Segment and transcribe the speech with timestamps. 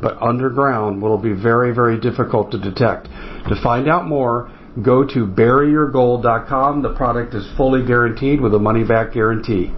[0.00, 3.06] but underground will be very, very difficult to detect.
[3.48, 4.50] To find out more,
[4.82, 6.82] go to buryyourgold.com.
[6.82, 9.72] The product is fully guaranteed with a money back guarantee.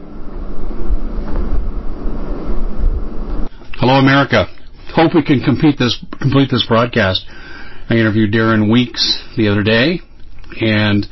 [3.79, 4.47] Hello, America.
[4.95, 7.25] Hope we can complete this complete this broadcast.
[7.89, 10.01] I interviewed Darren Weeks the other day,
[10.61, 11.07] and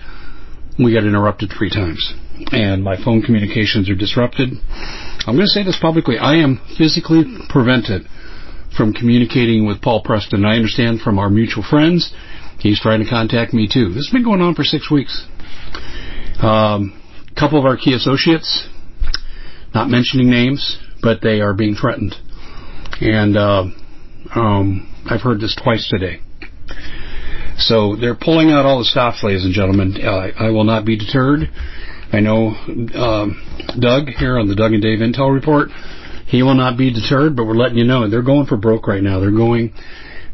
[0.78, 2.12] we got interrupted three times,
[2.52, 4.50] and my phone communications are disrupted.
[5.26, 6.18] I'm going to say this publicly.
[6.18, 8.08] I am physically prevented
[8.76, 10.44] from communicating with Paul Preston.
[10.44, 12.12] I understand from our mutual friends,
[12.58, 13.88] he's trying to contact me too.
[13.88, 15.26] This has been going on for six weeks.
[16.42, 17.02] A um,
[17.38, 18.68] couple of our key associates,
[19.74, 22.14] not mentioning names, but they are being threatened.
[23.00, 23.64] And uh,
[24.34, 26.20] um, I've heard this twice today.
[27.58, 29.96] So they're pulling out all the stops, ladies and gentlemen.
[30.02, 31.50] Uh, I will not be deterred.
[32.12, 32.48] I know
[32.94, 33.42] um,
[33.80, 35.70] Doug here on the Doug and Dave Intel Report
[36.26, 39.02] he will not be deterred, but we're letting you know they're going for broke right
[39.02, 39.20] now.
[39.20, 39.72] They're going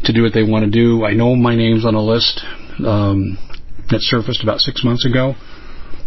[0.04, 1.04] to do what they want to do.
[1.04, 2.40] I know my name's on a list
[2.84, 3.38] um,
[3.90, 5.34] that surfaced about six months ago,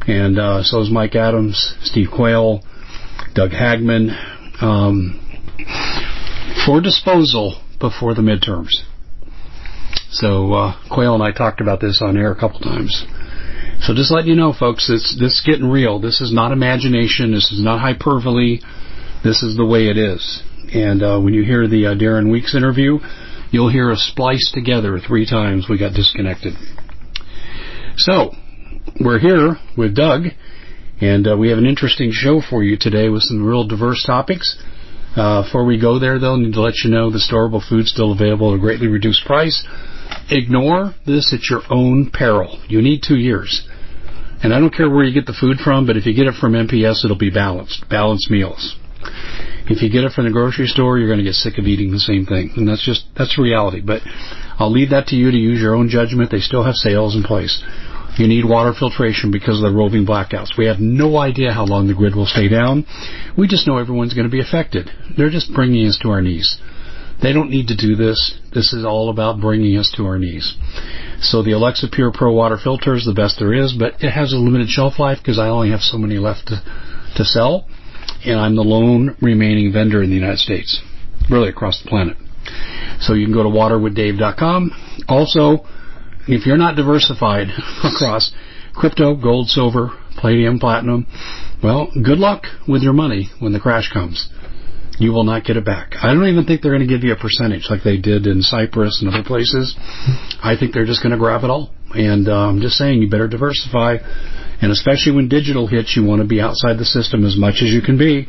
[0.08, 2.62] and uh, so is Mike Adams, Steve Quayle,
[3.36, 4.10] Doug Hagmann,
[4.62, 5.22] um,
[6.66, 8.72] for disposal before the midterms.
[10.10, 13.06] So uh, Quayle and I talked about this on air a couple times.
[13.82, 16.00] So just letting you know, folks, it's this is getting real.
[16.00, 17.34] This is not imagination.
[17.34, 18.62] This is not hyperbole.
[19.26, 20.44] This is the way it is.
[20.72, 23.00] And uh, when you hear the uh, Darren Weeks interview,
[23.50, 25.66] you'll hear us splice together three times.
[25.68, 26.54] We got disconnected.
[27.98, 28.36] So
[29.00, 30.26] we're here with Doug,
[31.02, 34.62] and uh, we have an interesting show for you today with some real diverse topics.
[35.16, 37.90] Uh, before we go there, though, I need to let you know the storable food's
[37.90, 39.66] still available at a greatly reduced price.
[40.30, 42.62] Ignore this at your own peril.
[42.68, 43.68] You need two years.
[44.44, 46.36] And I don't care where you get the food from, but if you get it
[46.40, 48.78] from MPS, it'll be balanced, balanced meals.
[49.68, 51.92] If you get it from the grocery store, you're going to get sick of eating
[51.92, 53.82] the same thing, and that's just that's reality.
[53.82, 54.02] But
[54.60, 56.30] I'll leave that to you to use your own judgment.
[56.30, 57.64] They still have sales in place.
[58.18, 60.58] You need water filtration because of the roving blackouts.
[60.58, 62.86] We have no idea how long the grid will stay down.
[63.38, 64.90] We just know everyone's going to be affected.
[65.18, 66.58] They're just bringing us to our knees.
[67.22, 68.38] They don't need to do this.
[68.54, 70.56] This is all about bringing us to our knees.
[71.22, 74.32] So the Alexa Pure Pro water filter is the best there is, but it has
[74.32, 76.62] a limited shelf life because I only have so many left to,
[77.16, 77.68] to sell
[78.26, 80.82] and I'm the lone remaining vendor in the United States,
[81.30, 82.18] really across the planet.
[83.00, 84.72] So you can go to waterwithdave.com.
[85.08, 85.66] Also,
[86.28, 87.48] if you're not diversified
[87.84, 88.32] across
[88.74, 91.08] crypto, gold, silver, palladium, platinum,
[91.64, 94.30] well, good luck with your money when the crash comes.
[94.98, 95.94] You will not get it back.
[96.02, 98.42] I don't even think they're going to give you a percentage like they did in
[98.42, 99.76] Cyprus and other places.
[100.42, 101.72] I think they're just going to grab it all.
[101.94, 103.98] And uh, I'm just saying, you better diversify
[104.62, 107.72] and especially when digital hits, you want to be outside the system as much as
[107.72, 108.28] you can be.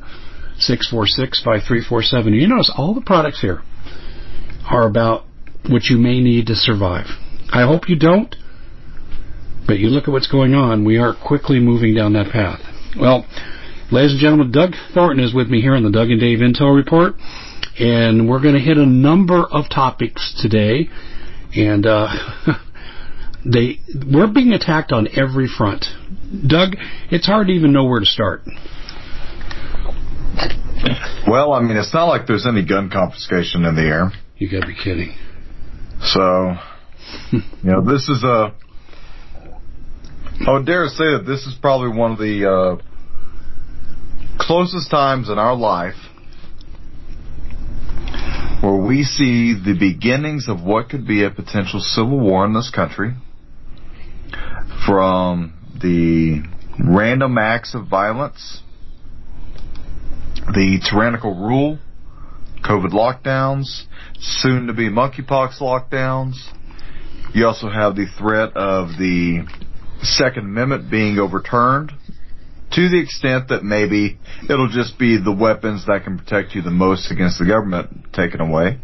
[0.58, 2.40] 877-646-5347.
[2.40, 3.62] You notice all the products here
[4.70, 5.24] are about
[5.68, 7.06] what you may need to survive.
[7.52, 8.34] I hope you don't,
[9.66, 10.84] but you look at what's going on.
[10.84, 12.60] We are quickly moving down that path.
[12.98, 13.26] Well,
[13.92, 16.74] Ladies and gentlemen, Doug Thornton is with me here on the Doug and Dave Intel
[16.74, 17.12] Report,
[17.78, 20.88] and we're going to hit a number of topics today,
[21.54, 22.08] and uh,
[23.44, 23.80] they
[24.10, 25.84] we're being attacked on every front.
[26.46, 26.76] Doug,
[27.10, 28.40] it's hard to even know where to start.
[31.28, 34.10] Well, I mean, it's not like there's any gun confiscation in the air.
[34.38, 35.14] You got to be kidding.
[36.00, 36.54] So,
[37.32, 38.54] you know, this is a.
[40.46, 42.82] I would dare say that this is probably one of the uh,
[44.38, 45.94] closest times in our life
[48.62, 52.70] where we see the beginnings of what could be a potential civil war in this
[52.70, 53.12] country
[54.86, 56.42] from the
[56.78, 58.62] random acts of violence,
[60.36, 61.78] the tyrannical rule,
[62.64, 63.84] COVID lockdowns,
[64.18, 66.36] soon to be monkeypox lockdowns,
[67.34, 69.46] You also have the threat of the
[70.02, 71.92] Second Amendment being overturned
[72.72, 74.18] to the extent that maybe
[74.48, 78.40] it'll just be the weapons that can protect you the most against the government taken
[78.40, 78.78] away.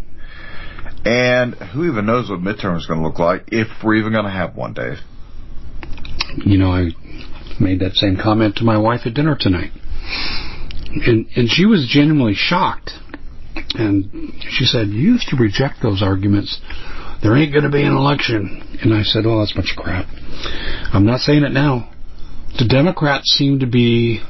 [1.04, 4.24] And who even knows what midterm is going to look like if we're even going
[4.24, 4.98] to have one, Dave?
[6.44, 6.90] You know, I
[7.60, 9.72] made that same comment to my wife at dinner tonight.
[10.90, 12.92] And, and she was genuinely shocked.
[13.74, 16.60] And she said, You used to reject those arguments.
[17.22, 18.78] There ain't going to be an election.
[18.82, 20.06] And I said, Oh, that's a bunch of crap.
[20.92, 21.90] I'm not saying it now.
[22.58, 24.20] The Democrats seem to be,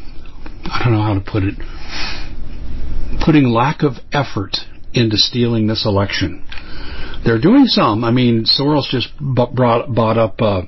[0.64, 1.54] I don't know how to put it,
[3.24, 4.56] putting lack of effort
[4.92, 6.44] into stealing this election.
[7.24, 8.04] They're doing some.
[8.04, 10.62] I mean, Soros just brought, bought up uh,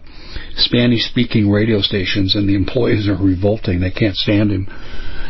[0.56, 3.80] Spanish-speaking radio stations, and the employees are revolting.
[3.80, 4.66] They can't stand him.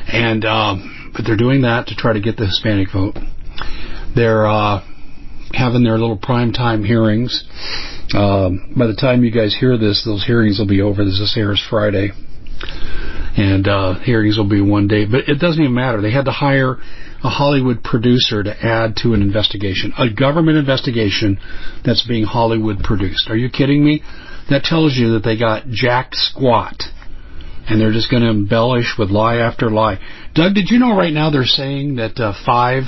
[0.08, 3.16] And um, but they're doing that to try to get the Hispanic vote.
[4.14, 4.82] They're uh,
[5.52, 7.44] having their little prime time hearings.
[8.14, 11.04] Um, by the time you guys hear this, those hearings will be over.
[11.04, 12.10] This is airs Friday,
[13.36, 15.06] and uh, hearings will be one day.
[15.06, 16.00] But it doesn't even matter.
[16.00, 16.78] They had to hire
[17.22, 21.38] a Hollywood producer to add to an investigation, a government investigation
[21.84, 23.28] that's being Hollywood produced.
[23.28, 24.02] Are you kidding me?
[24.48, 26.82] That tells you that they got jack squat.
[27.68, 30.00] And they're just going to embellish with lie after lie.
[30.34, 32.84] Doug, did you know right now they're saying that uh, five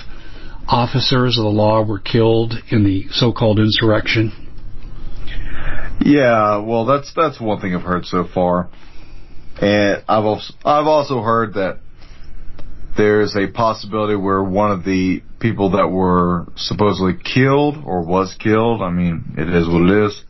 [0.69, 4.32] officers of the law were killed in the so-called insurrection?
[6.00, 8.69] Yeah, well, that's that's one thing I've heard so far,
[9.61, 11.79] and I've also I've also heard that
[12.97, 18.82] there's a possibility where one of the people that were supposedly killed or was killed,
[18.82, 20.25] I mean, it is what it is,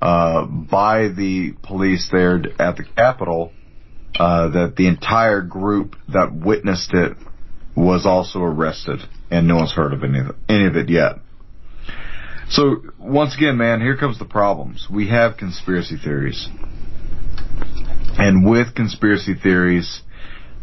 [0.00, 3.52] uh, by the police there at the Capitol,
[4.18, 7.16] uh, that the entire group that witnessed it
[7.78, 11.16] was also arrested, and no one's heard of any of it, any of it yet.
[12.50, 14.88] So once again, man, here comes the problems.
[14.90, 16.48] We have conspiracy theories,
[18.18, 20.02] and with conspiracy theories,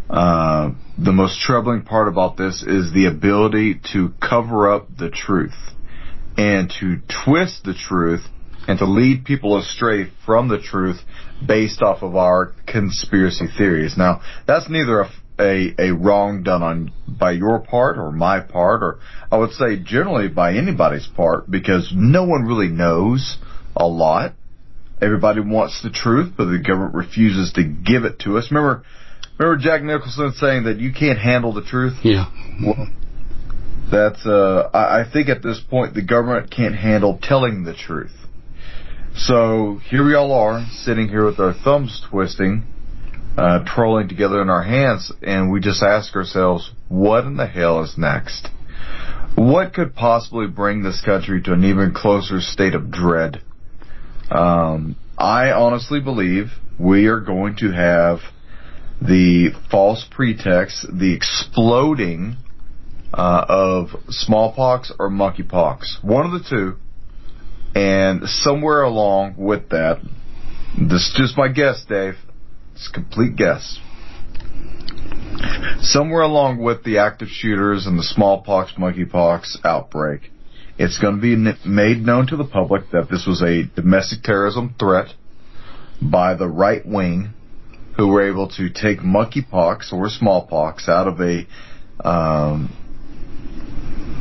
[0.10, 5.56] uh, the most troubling part about this is the ability to cover up the truth
[6.38, 8.22] and to twist the truth
[8.68, 10.98] and to lead people astray from the truth
[11.46, 13.96] based off of our conspiracy theories.
[13.98, 15.10] Now, that's neither a,
[15.40, 19.00] a, a wrong done on by your part or my part, or
[19.32, 23.38] I would say generally by anybody's part, because no one really knows
[23.76, 24.34] a lot.
[25.02, 28.50] Everybody wants the truth, but the government refuses to give it to us.
[28.50, 28.84] Remember,
[29.38, 31.98] Remember Jack Nicholson saying that you can't handle the truth?
[32.04, 32.32] Yeah.
[32.66, 32.88] Well,
[33.92, 38.14] that's, uh, I, I think at this point the government can't handle telling the truth.
[39.16, 42.64] So here we all are, sitting here with our thumbs twisting,
[43.38, 47.84] uh, trolling together in our hands, and we just ask ourselves, what in the hell
[47.84, 48.50] is next?
[49.36, 53.42] What could possibly bring this country to an even closer state of dread?
[54.32, 56.48] Um, I honestly believe
[56.80, 58.20] we are going to have
[59.02, 62.38] the false pretext, the exploding
[63.14, 66.78] uh, of smallpox or monkeypox, one of the two,
[67.78, 70.00] and somewhere along with that,
[70.78, 72.16] this is just my guess, Dave.
[72.76, 73.80] It's a complete guess.
[75.80, 80.32] Somewhere along with the active shooters and the smallpox, monkeypox outbreak,
[80.78, 81.36] it's going to be
[81.66, 85.14] made known to the public that this was a domestic terrorism threat
[86.02, 87.30] by the right wing
[87.96, 91.48] who were able to take monkeypox or smallpox out of a
[92.06, 92.70] um,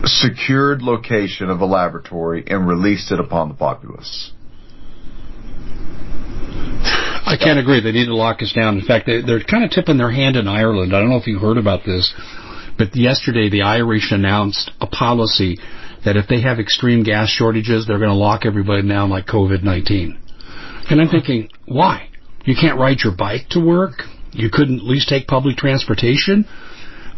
[0.05, 4.31] secured location of a laboratory and released it upon the populace.
[7.27, 7.81] I can't agree.
[7.81, 8.79] They need to lock us down.
[8.79, 10.95] In fact, they, they're kind of tipping their hand in Ireland.
[10.95, 12.13] I don't know if you heard about this,
[12.77, 15.59] but yesterday the Irish announced a policy
[16.05, 20.19] that if they have extreme gas shortages, they're going to lock everybody down like COVID-19.
[20.91, 22.09] And I'm thinking, why?
[22.45, 24.03] You can't ride your bike to work.
[24.33, 26.47] You couldn't at least take public transportation.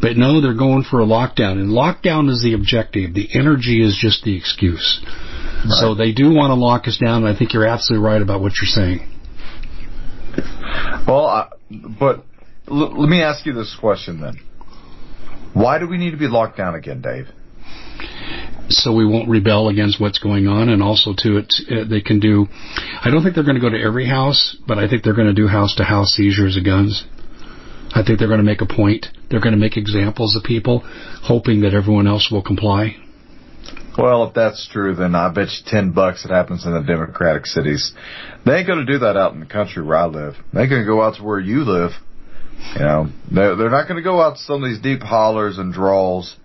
[0.01, 1.53] But no, they're going for a lockdown.
[1.53, 3.15] And lockdown is the objective.
[3.15, 5.01] The energy is just the excuse.
[5.05, 5.81] Right.
[5.81, 8.41] So they do want to lock us down, and I think you're absolutely right about
[8.41, 9.16] what you're saying.
[11.07, 12.25] Well, uh, but
[12.69, 14.41] l- let me ask you this question then.
[15.53, 17.29] Why do we need to be locked down again, Dave?
[18.69, 20.69] so we won't rebel against what's going on.
[20.69, 22.47] And also, too, it, uh, they can do.
[23.03, 25.29] I don't think they're going to go to every house, but I think they're going
[25.29, 27.05] to do house to house seizures of guns.
[27.95, 29.07] I think they're going to make a point.
[29.31, 30.83] They're going to make examples of people,
[31.23, 32.97] hoping that everyone else will comply.
[33.99, 37.47] Well, if that's true, then I bet you ten bucks it happens in the democratic
[37.47, 37.93] cities.
[38.45, 40.35] They ain't going to do that out in the country where I live.
[40.53, 41.93] They're going to go out to where you live.
[42.75, 45.59] You know, they're, they're not going to go out to some of these deep hollers
[45.59, 46.37] and draws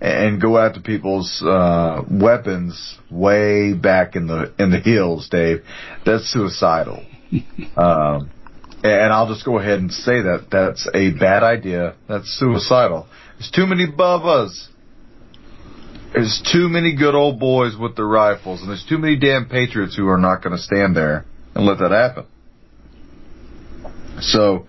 [0.00, 5.62] and go after people's uh, weapons way back in the in the hills, Dave,
[6.06, 7.04] that's suicidal.
[7.76, 8.30] um,
[8.82, 11.96] and I'll just go ahead and say that that's a bad idea.
[12.08, 13.06] That's suicidal.
[13.38, 14.68] There's too many Bubbas.
[16.12, 19.96] There's too many good old boys with their rifles, and there's too many damn patriots
[19.96, 21.24] who are not going to stand there
[21.54, 22.26] and let that happen.
[24.20, 24.66] So,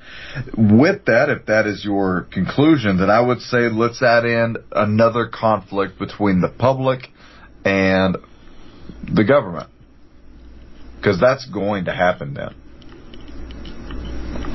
[0.56, 5.28] with that, if that is your conclusion, then I would say let's add in another
[5.28, 7.10] conflict between the public
[7.66, 8.18] and
[9.12, 9.70] the government.
[10.98, 12.56] Because that's going to happen then.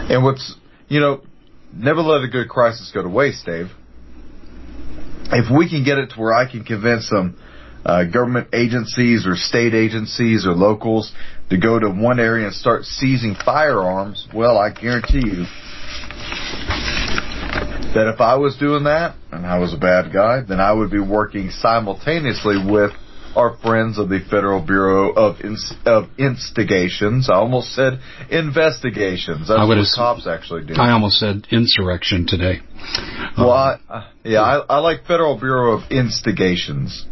[0.09, 0.55] And what's,
[0.89, 1.23] you know,
[1.75, 3.71] never let a good crisis go to waste, Dave.
[5.33, 7.37] If we can get it to where I can convince some
[7.85, 11.13] uh, government agencies or state agencies or locals
[11.51, 15.47] to go to one area and start seizing firearms, well, I guarantee you
[17.95, 20.91] that if I was doing that and I was a bad guy, then I would
[20.91, 22.93] be working simultaneously with
[23.37, 25.37] our friends of the Federal Bureau of
[25.85, 27.29] of Instigations.
[27.31, 28.01] I almost said
[28.31, 29.49] investigations.
[29.49, 30.75] That's I what cops actually do.
[30.75, 32.61] I almost said insurrection today.
[33.37, 37.07] Well, um, I, yeah, I, I like Federal Bureau of Instigations.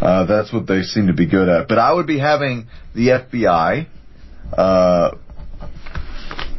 [0.00, 1.68] Uh, that's what they seem to be good at.
[1.68, 3.86] But I would be having the FBI
[4.56, 5.10] uh,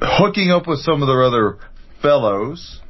[0.01, 1.57] hooking up with some of their other
[2.01, 2.81] fellows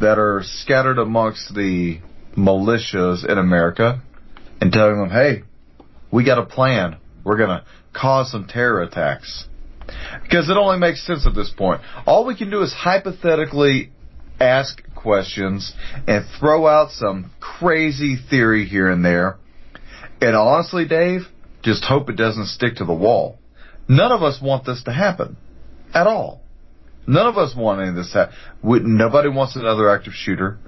[0.00, 2.00] that are scattered amongst the
[2.36, 4.00] militias in America
[4.60, 5.42] and telling them, hey,
[6.10, 6.96] we got a plan.
[7.24, 9.46] We're going to cause some terror attacks.
[10.22, 11.80] Because it only makes sense at this point.
[12.06, 13.90] All we can do is hypothetically
[14.40, 15.74] ask questions
[16.06, 19.38] and throw out some crazy theory here and there.
[20.20, 21.22] And honestly, Dave,
[21.62, 23.38] just hope it doesn't stick to the wall.
[23.88, 25.36] None of us want this to happen.
[25.94, 26.42] At all.
[27.06, 28.30] None of us want any of this to
[28.62, 28.96] happen.
[28.98, 30.58] Nobody wants another active shooter.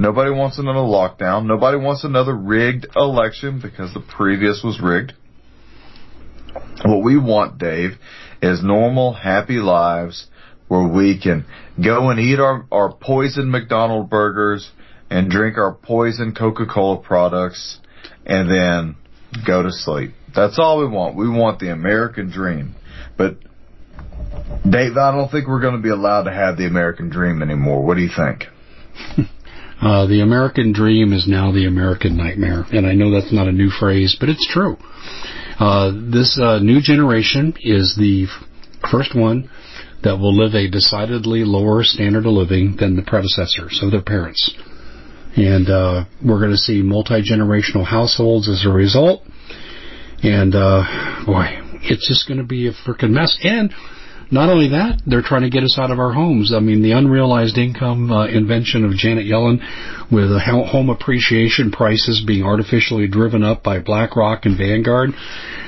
[0.00, 1.44] Nobody wants another lockdown.
[1.44, 5.12] Nobody wants another rigged election because the previous was rigged.
[6.82, 7.98] What we want, Dave,
[8.40, 10.26] is normal, happy lives
[10.68, 11.44] where we can
[11.84, 14.70] go and eat our, our poison McDonald burgers
[15.10, 17.78] and drink our poison Coca-Cola products
[18.24, 18.96] and then
[19.46, 20.12] go to sleep.
[20.34, 21.14] That's all we want.
[21.14, 22.74] We want the American dream.
[23.18, 23.36] But
[24.66, 27.84] Dave, I don't think we're going to be allowed to have the American dream anymore.
[27.84, 28.44] What do you think?
[29.80, 32.64] Uh, the American dream is now the American nightmare.
[32.70, 34.76] And I know that's not a new phrase, but it's true.
[35.58, 38.26] Uh, this uh, new generation is the
[38.90, 39.50] first one
[40.02, 44.54] that will live a decidedly lower standard of living than the predecessors of their parents.
[45.36, 49.22] And uh, we're going to see multi generational households as a result.
[50.22, 53.38] And uh, boy, it's just going to be a freaking mess.
[53.42, 53.72] And
[54.30, 56.52] not only that, they're trying to get us out of our homes.
[56.54, 59.58] I mean, the unrealized income uh, invention of Janet Yellen
[60.10, 65.10] with home appreciation prices being artificially driven up by BlackRock and Vanguard.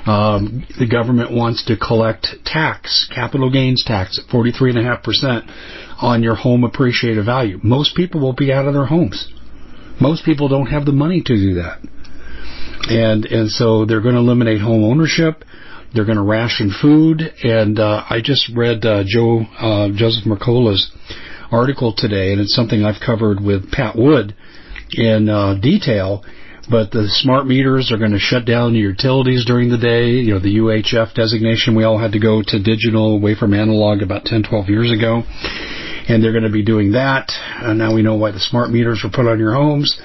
[0.07, 6.65] Um, the government wants to collect tax, capital gains tax at 43.5% on your home
[6.65, 7.59] appreciated value.
[7.63, 9.33] Most people will be out of their homes.
[10.01, 11.81] Most people don't have the money to do that.
[12.89, 15.45] And, and so they're going to eliminate home ownership.
[15.95, 20.91] They're going to ration food, and uh, I just read uh, Joe uh, Joseph Mercola's
[21.51, 24.35] article today, and it's something I've covered with Pat Wood
[24.93, 26.25] in uh, detail.
[26.71, 30.11] But the smart meters are going to shut down your utilities during the day.
[30.11, 34.01] You know, the UHF designation, we all had to go to digital away from analog
[34.01, 35.25] about 10, 12 years ago.
[36.09, 37.33] And they're going to be doing that.
[37.57, 40.01] And now we know why the smart meters were put on your homes.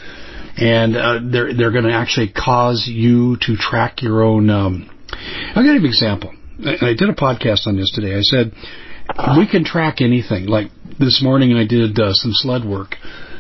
[0.57, 4.89] And uh, they're, they're going to actually cause you to track your own um,
[5.55, 6.33] I'll give you an example.
[6.59, 8.15] I, did a podcast on this today.
[8.15, 8.51] I said
[9.37, 10.47] we can track anything.
[10.47, 12.95] Like this morning, I did uh, some sled work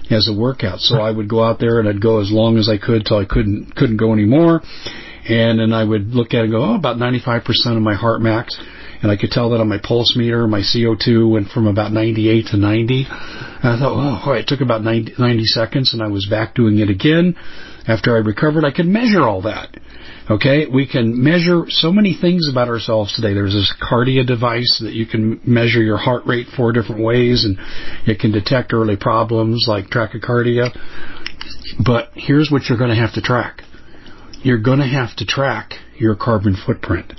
[0.09, 0.79] as a workout.
[0.79, 3.17] So I would go out there and I'd go as long as I could till
[3.17, 4.61] I couldn't couldn't go anymore.
[5.27, 7.43] And then I would look at it and go, oh, about 95%
[7.75, 8.57] of my heart max.
[9.01, 12.45] And I could tell that on my pulse meter, my CO2 went from about 98
[12.51, 13.05] to 90.
[13.09, 16.79] And I thought, oh, it took about 90, 90 seconds and I was back doing
[16.79, 17.35] it again.
[17.87, 19.77] After I recovered, I could measure all that.
[20.29, 23.33] Okay, we can measure so many things about ourselves today.
[23.33, 27.57] There's this Kardia device that you can measure your heart rate four different ways, and
[28.05, 30.75] it can detect early problems like tachycardia.
[31.85, 33.61] But here's what you're going to have to track.
[34.43, 37.13] You're going to have to track your carbon footprint,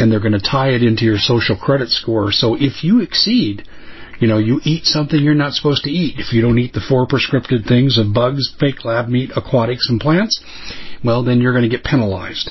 [0.00, 2.32] and they're going to tie it into your social credit score.
[2.32, 3.62] So if you exceed
[4.20, 6.18] you know, you eat something you're not supposed to eat.
[6.18, 10.00] If you don't eat the four prescriptive things of bugs, fake lab meat, aquatics, and
[10.00, 10.42] plants,
[11.04, 12.50] well, then you're going to get penalized.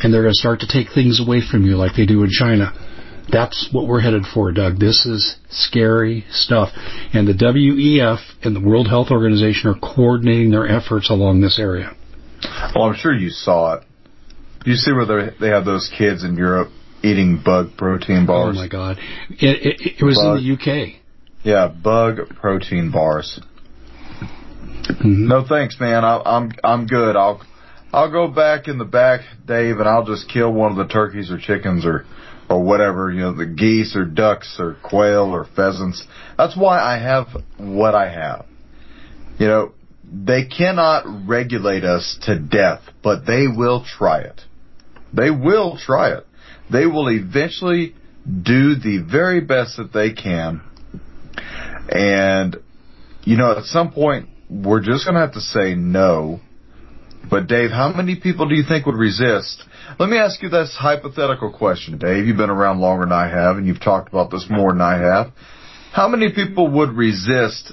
[0.00, 2.30] And they're going to start to take things away from you like they do in
[2.30, 2.72] China.
[3.30, 4.78] That's what we're headed for, Doug.
[4.78, 6.70] This is scary stuff.
[7.14, 11.96] And the WEF and the World Health Organization are coordinating their efforts along this area.
[12.74, 13.84] Well, I'm sure you saw it.
[14.66, 16.70] You see where they have those kids in Europe
[17.02, 18.56] eating bug protein bars?
[18.56, 18.98] Oh my God!
[19.30, 20.38] It, it, it was bug.
[20.38, 21.00] in the UK.
[21.42, 23.40] Yeah, bug protein bars.
[24.22, 25.28] Mm-hmm.
[25.28, 26.04] No thanks, man.
[26.04, 27.16] I, I'm I'm good.
[27.16, 27.42] I'll
[27.94, 31.30] I'll go back in the back, Dave, and I'll just kill one of the turkeys
[31.30, 32.04] or chickens or
[32.50, 36.04] or whatever, you know, the geese or ducks or quail or pheasants.
[36.36, 38.46] That's why I have what I have.
[39.38, 39.72] You know,
[40.12, 44.40] they cannot regulate us to death, but they will try it.
[45.12, 46.26] They will try it.
[46.70, 47.94] They will eventually
[48.26, 50.62] do the very best that they can.
[51.88, 52.56] And,
[53.22, 56.40] you know, at some point, we're just going to have to say no.
[57.30, 59.64] But Dave, how many people do you think would resist?
[59.98, 62.26] Let me ask you this hypothetical question, Dave.
[62.26, 64.98] You've been around longer than I have, and you've talked about this more than I
[64.98, 65.32] have.
[65.92, 67.72] How many people would resist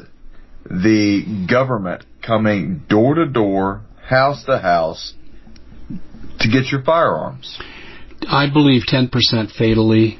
[0.66, 5.14] the government coming door to door, house to house,
[6.40, 7.60] to get your firearms?
[8.28, 9.10] I believe 10%
[9.58, 10.20] fatally,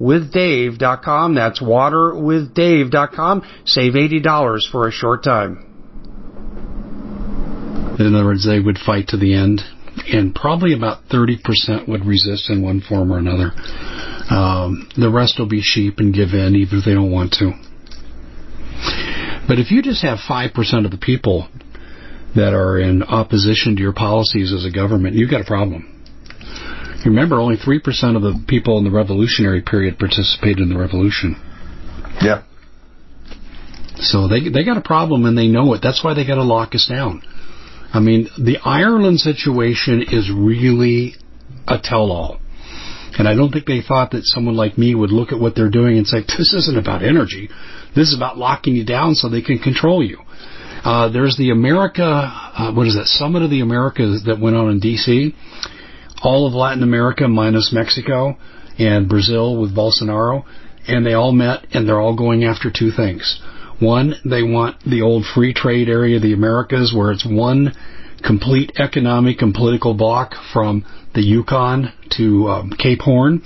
[0.00, 1.34] waterwithdave.com.
[1.34, 3.42] That's waterwithdave.com.
[3.64, 5.68] Save $80 for a short time.
[7.98, 9.60] In other words, they would fight to the end,
[10.12, 13.52] and probably about 30% would resist in one form or another.
[14.30, 17.52] Um, the rest will be sheep and give in, even if they don't want to.
[19.46, 21.48] But if you just have 5% of the people
[22.34, 26.01] that are in opposition to your policies as a government, you've got a problem.
[27.04, 31.36] Remember, only 3% of the people in the revolutionary period participated in the revolution.
[32.20, 32.42] Yeah.
[33.96, 35.80] So they they got a problem and they know it.
[35.82, 37.22] That's why they got to lock us down.
[37.92, 41.14] I mean, the Ireland situation is really
[41.68, 42.40] a tell-all.
[43.18, 45.70] And I don't think they thought that someone like me would look at what they're
[45.70, 47.50] doing and say, this isn't about energy.
[47.94, 50.18] This is about locking you down so they can control you.
[50.82, 54.70] Uh, there's the America, uh, what is that, Summit of the Americas that went on
[54.70, 55.34] in D.C
[56.22, 58.36] all of Latin America minus Mexico
[58.78, 60.44] and Brazil with Bolsonaro,
[60.86, 63.40] and they all met and they're all going after two things.
[63.80, 67.74] One, they want the old free trade area of the Americas where it's one
[68.24, 73.42] complete economic and political block from the Yukon to um, Cape Horn.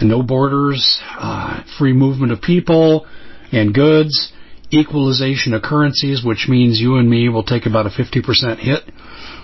[0.00, 3.06] And no borders, uh, free movement of people
[3.52, 4.32] and goods,
[4.72, 8.82] equalization of currencies, which means you and me will take about a 50% hit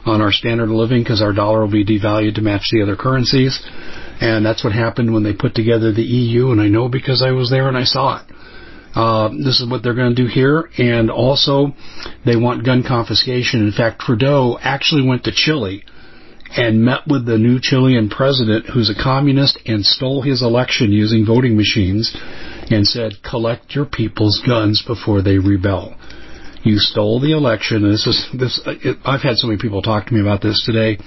[0.09, 2.97] on our standard of living because our dollar will be devalued to match the other
[2.97, 3.63] currencies.
[4.21, 7.31] And that's what happened when they put together the EU, and I know because I
[7.31, 8.33] was there and I saw it.
[8.95, 11.75] Uh, this is what they're going to do here, and also
[12.25, 13.65] they want gun confiscation.
[13.65, 15.85] In fact, Trudeau actually went to Chile
[16.57, 21.27] and met with the new Chilean president, who's a communist, and stole his election using
[21.27, 22.17] voting machines,
[22.71, 25.95] and said, "Collect your people's guns before they rebel."
[26.65, 27.89] You stole the election.
[27.89, 28.61] This is this.
[28.67, 30.99] It, I've had so many people talk to me about this today.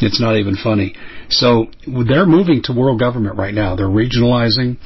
[0.00, 0.94] It's not even funny.
[1.28, 3.76] So they're moving to world government right now.
[3.76, 4.78] They're regionalizing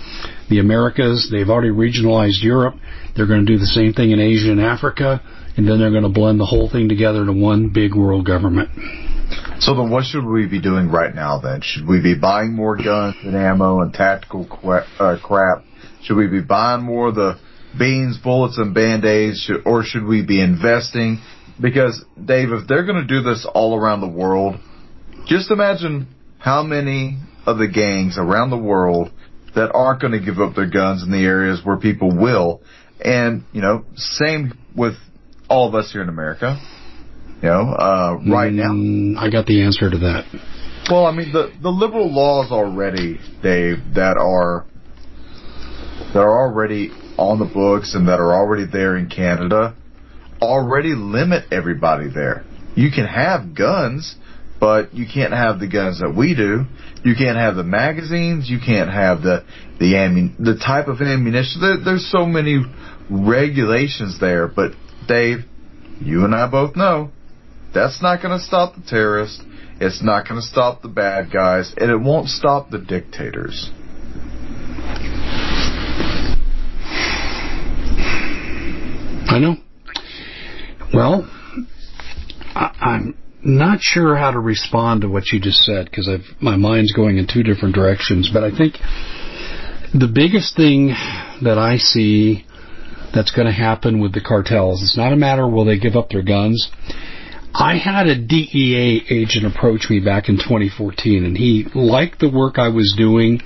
[0.48, 1.28] the Americas.
[1.30, 2.74] They've already regionalized Europe.
[3.14, 5.20] They're going to do the same thing in Asia and Africa,
[5.56, 8.70] and then they're going to blend the whole thing together to one big world government.
[9.60, 11.38] So then, what should we be doing right now?
[11.40, 14.48] Then should we be buying more guns and ammo and tactical
[14.98, 15.64] uh, crap?
[16.02, 17.38] Should we be buying more of the
[17.78, 21.20] beans, bullets, and band-aids, or should we be investing?
[21.60, 24.56] Because, Dave, if they're going to do this all around the world,
[25.26, 29.10] just imagine how many of the gangs around the world
[29.54, 32.62] that aren't going to give up their guns in the areas where people will.
[33.04, 34.94] And, you know, same with
[35.48, 36.60] all of us here in America.
[37.42, 39.20] You know, uh, right mm, now.
[39.20, 40.26] I got the answer to that.
[40.90, 44.66] Well, I mean, the, the liberal laws already, Dave, that are,
[46.12, 49.74] that are already on the books and that are already there in Canada
[50.40, 52.44] already limit everybody there.
[52.74, 54.16] You can have guns,
[54.58, 56.64] but you can't have the guns that we do.
[57.04, 58.48] You can't have the magazines.
[58.48, 59.44] You can't have the
[59.78, 61.60] the ammun- the type of ammunition.
[61.60, 62.62] There, there's so many
[63.10, 64.48] regulations there.
[64.48, 64.72] But
[65.08, 65.40] Dave,
[66.00, 67.10] you and I both know
[67.74, 69.42] that's not going to stop the terrorists.
[69.80, 73.70] It's not going to stop the bad guys, and it won't stop the dictators.
[79.30, 79.56] I know.
[80.92, 81.30] Well,
[82.52, 86.92] I, I'm not sure how to respond to what you just said because my mind's
[86.92, 88.28] going in two different directions.
[88.32, 88.74] But I think
[89.94, 90.88] the biggest thing
[91.42, 92.44] that I see
[93.14, 96.08] that's going to happen with the cartels, it's not a matter will they give up
[96.10, 96.68] their guns.
[97.54, 102.58] I had a DEA agent approach me back in 2014, and he liked the work
[102.58, 103.40] I was doing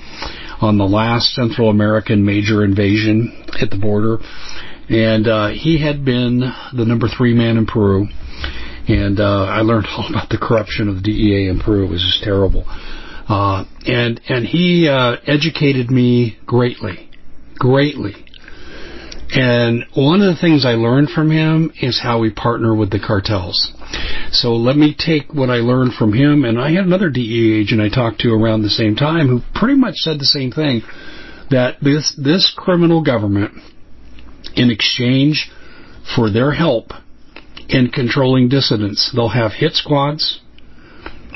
[0.63, 4.19] on the last Central American major invasion at the border
[4.89, 8.07] and uh, he had been the number three man in Peru.
[8.87, 11.87] And uh, I learned all about the corruption of the DEA in Peru.
[11.87, 12.65] It was just terrible.
[12.67, 17.09] Uh, and and he uh, educated me greatly,
[17.59, 18.15] greatly.
[19.37, 23.01] And one of the things I learned from him is how we partner with the
[23.01, 23.73] cartels.
[24.31, 27.81] So let me take what I learned from him, and I had another DEA agent
[27.81, 30.83] I talked to around the same time who pretty much said the same thing
[31.51, 33.55] that this this criminal government
[34.57, 35.51] in exchange
[36.15, 36.93] for their help
[37.69, 39.13] in controlling dissidents.
[39.15, 40.41] They'll have hit squads.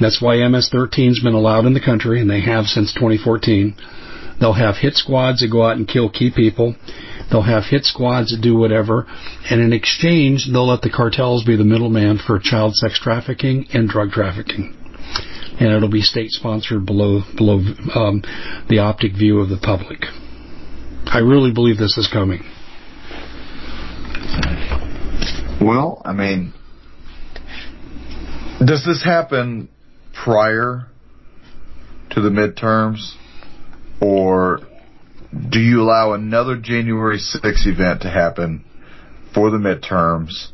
[0.01, 3.75] That's why MS-13's been allowed in the country, and they have since 2014.
[4.41, 6.77] They'll have hit squads that go out and kill key people.
[7.31, 9.07] They'll have hit squads that do whatever,
[9.51, 13.89] and in exchange, they'll let the cartels be the middleman for child sex trafficking and
[13.89, 14.75] drug trafficking.
[15.61, 17.57] And it'll be state sponsored below below
[17.95, 18.23] um,
[18.69, 20.05] the optic view of the public.
[21.07, 22.45] I really believe this is coming.
[25.61, 26.55] Well, I mean,
[28.65, 29.69] does this happen
[30.13, 30.87] prior
[32.11, 33.15] to the midterms,
[34.01, 34.61] or
[35.51, 38.65] do you allow another January 6th event to happen
[39.35, 40.49] for the midterms,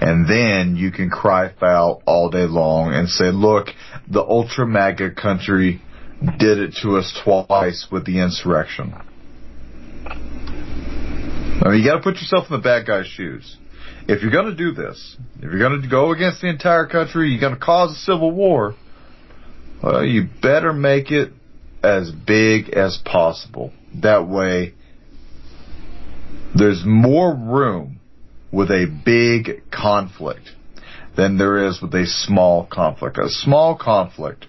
[0.00, 3.68] and then you can cry foul all day long and say, look,
[4.08, 5.80] the ultra MAGA country
[6.38, 8.94] did it to us twice with the insurrection.
[11.62, 13.56] I you got to put yourself in the bad guy's shoes.
[14.08, 17.30] If you're going to do this, if you're going to go against the entire country,
[17.30, 18.74] you're going to cause a civil war.
[19.82, 21.32] Well, you better make it
[21.82, 23.72] as big as possible.
[24.02, 24.74] That way,
[26.54, 28.00] there's more room
[28.52, 30.50] with a big conflict
[31.16, 33.18] than there is with a small conflict.
[33.18, 34.46] A small conflict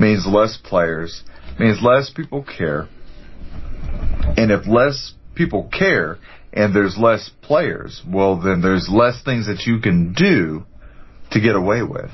[0.00, 1.22] means less players,
[1.58, 2.88] means less people care.
[4.36, 6.18] And if less people care
[6.52, 10.64] and there's less players, well, then there's less things that you can do
[11.32, 12.10] to get away with.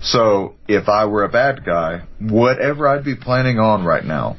[0.00, 4.36] So if I were a bad guy, whatever I'd be planning on right now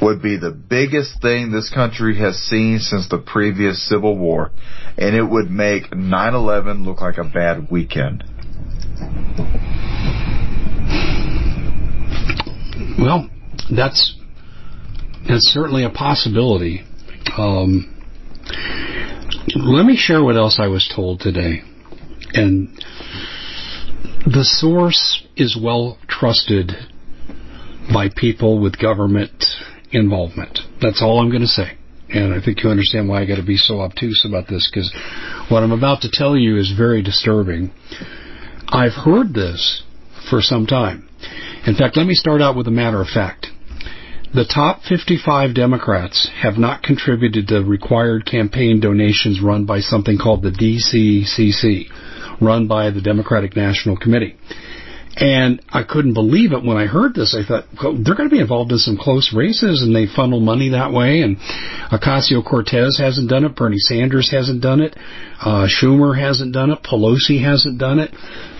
[0.00, 4.50] would be the biggest thing this country has seen since the previous Civil War,
[4.96, 8.24] and it would make 9-11 look like a bad weekend.
[12.98, 13.30] Well,
[13.70, 14.16] that's
[15.28, 16.84] that's certainly a possibility.
[17.38, 17.94] Um,
[19.54, 21.62] let me share what else I was told today,
[22.34, 22.68] and
[24.26, 26.72] the source is well trusted
[27.92, 29.44] by people with government
[29.92, 30.58] involvement.
[30.80, 31.78] That's all I'm going to say.
[32.10, 34.92] And I think you understand why I got to be so obtuse about this because
[35.50, 37.70] what I'm about to tell you is very disturbing.
[38.66, 39.82] I've heard this
[40.28, 41.08] for some time.
[41.66, 43.47] In fact, let me start out with a matter of fact.
[44.34, 50.42] The top 55 Democrats have not contributed to required campaign donations run by something called
[50.42, 51.88] the DCCC,
[52.38, 54.36] run by the Democratic National Committee.
[55.20, 57.34] And I couldn't believe it when I heard this.
[57.34, 60.68] I thought they're going to be involved in some close races, and they funnel money
[60.70, 61.22] that way.
[61.22, 61.38] And
[61.90, 63.56] Ocasio Cortez hasn't done it.
[63.56, 64.94] Bernie Sanders hasn't done it.
[65.40, 66.84] Uh, Schumer hasn't done it.
[66.84, 68.14] Pelosi hasn't done it.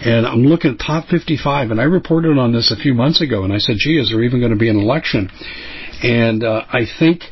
[0.05, 3.45] And I'm looking at top 55, and I reported on this a few months ago,
[3.45, 5.31] and I said, "Gee, is there even going to be an election?"
[6.03, 7.23] And uh, I think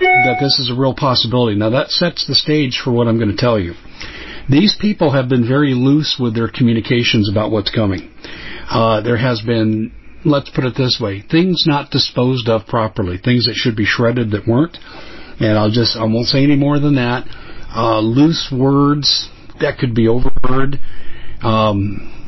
[0.00, 1.56] that this is a real possibility.
[1.56, 3.74] Now that sets the stage for what I'm going to tell you.
[4.48, 8.10] These people have been very loose with their communications about what's coming.
[8.68, 9.92] Uh, there has been,
[10.24, 14.30] let's put it this way, things not disposed of properly, things that should be shredded
[14.32, 14.78] that weren't.
[15.40, 17.26] And I'll just, I won't say any more than that.
[17.74, 20.78] Uh, loose words that could be overheard.
[21.42, 22.18] Um,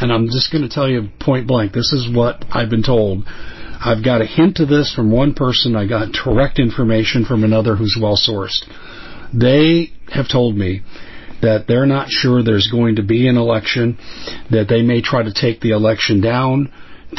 [0.00, 3.24] and I'm just going to tell you point blank, this is what I've been told.
[3.26, 5.76] I've got a hint of this from one person.
[5.76, 8.64] I got direct information from another who's well sourced.
[9.32, 10.82] They have told me
[11.44, 13.98] that they're not sure there's going to be an election,
[14.50, 16.72] that they may try to take the election down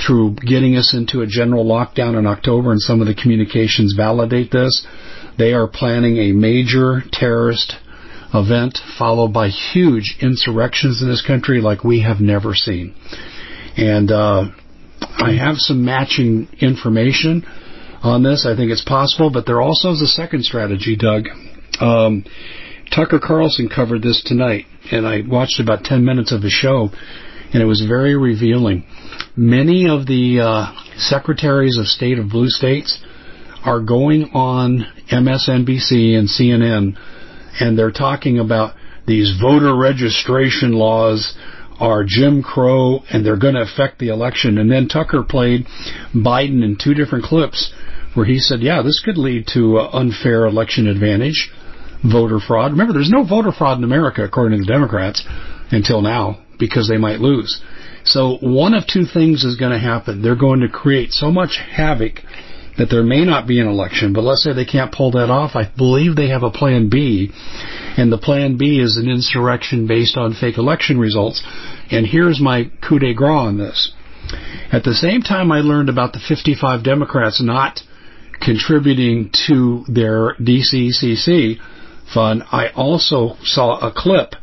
[0.05, 4.51] through getting us into a general lockdown in October, and some of the communications validate
[4.51, 4.85] this.
[5.37, 7.75] They are planning a major terrorist
[8.33, 12.95] event followed by huge insurrections in this country like we have never seen.
[13.77, 14.45] And uh,
[15.01, 17.45] I have some matching information
[18.01, 18.45] on this.
[18.45, 21.27] I think it's possible, but there also is a second strategy, Doug.
[21.79, 22.25] Um,
[22.93, 26.89] Tucker Carlson covered this tonight, and I watched about 10 minutes of his show,
[27.53, 28.85] and it was very revealing.
[29.35, 33.03] Many of the uh, secretaries of state of blue states
[33.63, 36.97] are going on MSNBC and CNN,
[37.59, 38.75] and they're talking about
[39.07, 41.37] these voter registration laws
[41.79, 44.57] are Jim Crow and they're going to affect the election.
[44.57, 45.65] And then Tucker played
[46.13, 47.73] Biden in two different clips
[48.13, 51.51] where he said, yeah, this could lead to uh, unfair election advantage
[52.11, 52.71] voter fraud.
[52.71, 55.25] Remember, there's no voter fraud in America, according to the Democrats,
[55.71, 57.61] until now, because they might lose.
[58.03, 60.21] So one of two things is going to happen.
[60.21, 62.21] They're going to create so much havoc
[62.77, 65.55] that there may not be an election, but let's say they can't pull that off.
[65.55, 67.31] I believe they have a plan B,
[67.97, 71.41] and the plan B is an insurrection based on fake election results.
[71.89, 73.93] And here's my coup de grace on this.
[74.71, 77.79] At the same time I learned about the 55 Democrats not
[78.41, 81.57] contributing to their DCCC,
[82.13, 84.35] fun, I also saw a clip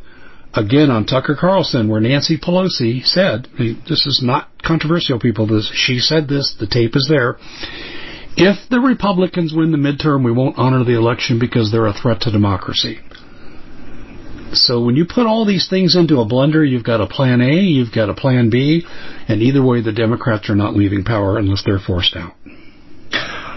[0.53, 5.47] again on Tucker Carlson where Nancy Pelosi said, this is not controversial, people.
[5.47, 6.55] This she said this.
[6.59, 7.37] The tape is there.
[8.35, 12.21] If the Republicans win the midterm, we won't honor the election because they're a threat
[12.21, 12.99] to democracy.
[14.53, 17.61] So when you put all these things into a blender, you've got a plan A,
[17.61, 18.85] you've got a plan B,
[19.27, 22.33] and either way, the Democrats are not leaving power unless they're forced out.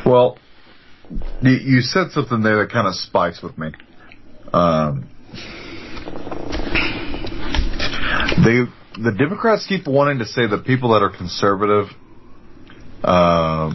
[0.07, 0.39] Well,
[1.43, 3.73] you said something there that kind of spikes with me.
[4.57, 5.09] Um,
[8.45, 8.65] they
[9.03, 11.89] the Democrats keep wanting to say that people that are conservative,
[13.05, 13.75] uh,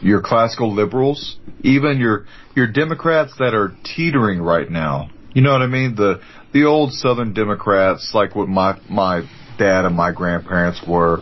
[0.00, 5.10] your classical liberals, even your your Democrats that are teetering right now.
[5.34, 5.96] You know what I mean?
[5.96, 11.20] The the old Southern Democrats, like what my my dad and my grandparents were,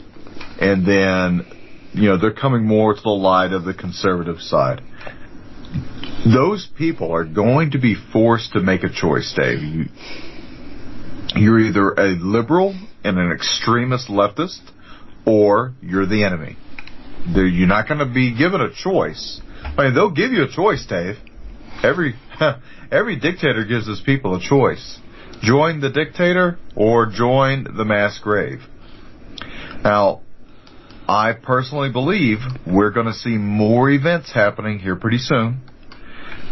[0.60, 1.46] and then
[1.94, 4.82] you know they're coming more to the light of the conservative side
[6.24, 9.62] those people are going to be forced to make a choice, Dave.
[9.62, 9.85] You,
[11.37, 14.61] you're either a liberal and an extremist leftist,
[15.24, 16.56] or you're the enemy.
[17.35, 19.40] They're, you're not going to be given a choice.
[19.62, 21.16] I mean, they'll give you a choice, Dave.
[21.83, 22.14] Every
[22.90, 24.98] every dictator gives his people a choice:
[25.42, 28.61] join the dictator or join the mass grave.
[29.83, 30.20] Now,
[31.09, 35.62] I personally believe we're going to see more events happening here pretty soon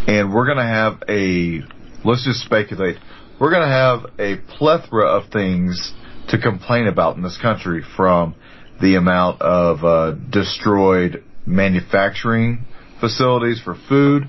[0.08, 1.60] and we're going to have a
[2.02, 2.96] let's just speculate.
[3.38, 5.92] We're going to have a plethora of things
[6.30, 8.34] to complain about in this country from
[8.80, 12.64] the amount of uh, destroyed manufacturing
[13.00, 14.24] facilities for food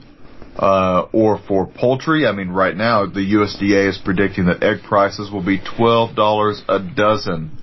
[0.58, 2.28] uh, or for poultry.
[2.28, 6.62] I mean, right now the USDA is predicting that egg prices will be twelve dollars
[6.68, 7.58] a dozen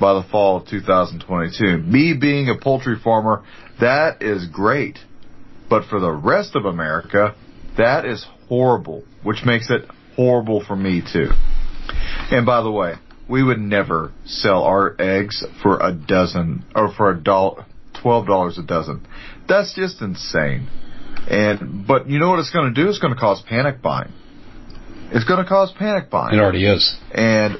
[0.00, 1.78] by the fall of 2022.
[1.78, 3.44] Me being a poultry farmer,
[3.80, 4.98] that is great.
[5.68, 7.34] But for the rest of America,
[7.78, 9.82] that is horrible, which makes it
[10.14, 11.30] horrible for me too.
[12.30, 12.94] And by the way,
[13.28, 17.66] we would never sell our eggs for a dozen or for a dollar,
[18.00, 19.06] twelve dollars a dozen.
[19.48, 20.68] That's just insane.
[21.28, 22.88] And but you know what it's going to do?
[22.88, 24.12] It's going to cause panic buying.
[25.10, 26.36] It's going to cause panic buying.
[26.36, 26.96] It already is.
[27.12, 27.58] And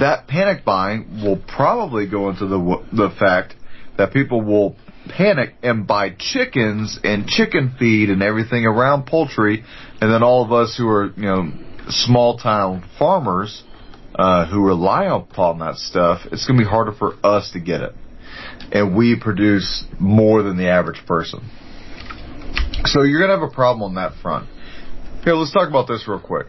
[0.00, 3.54] that panic buying will probably go into the the fact
[3.96, 4.76] that people will
[5.08, 9.64] panic and buy chickens and chicken feed and everything around poultry,
[10.00, 11.50] and then all of us who are you know
[11.88, 13.62] small town farmers
[14.14, 17.80] uh, who rely upon that stuff, it's going to be harder for us to get
[17.82, 17.94] it,
[18.72, 21.40] and we produce more than the average person.
[22.84, 24.48] So you're going to have a problem on that front.
[25.24, 26.46] Here, let's talk about this real quick.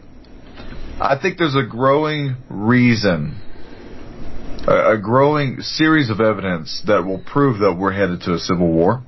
[1.00, 3.40] I think there's a growing reason,
[4.66, 8.70] a, a growing series of evidence that will prove that we're headed to a civil
[8.70, 9.02] war.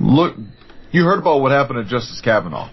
[0.00, 0.36] Look,
[0.92, 2.70] you heard about what happened to Justice Kavanaugh.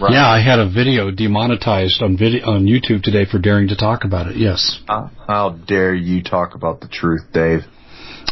[0.00, 0.12] Right?
[0.12, 4.04] Yeah, I had a video demonetized on video on YouTube today for daring to talk
[4.04, 4.36] about it.
[4.36, 4.80] Yes.
[4.88, 7.60] Uh, how dare you talk about the truth, Dave?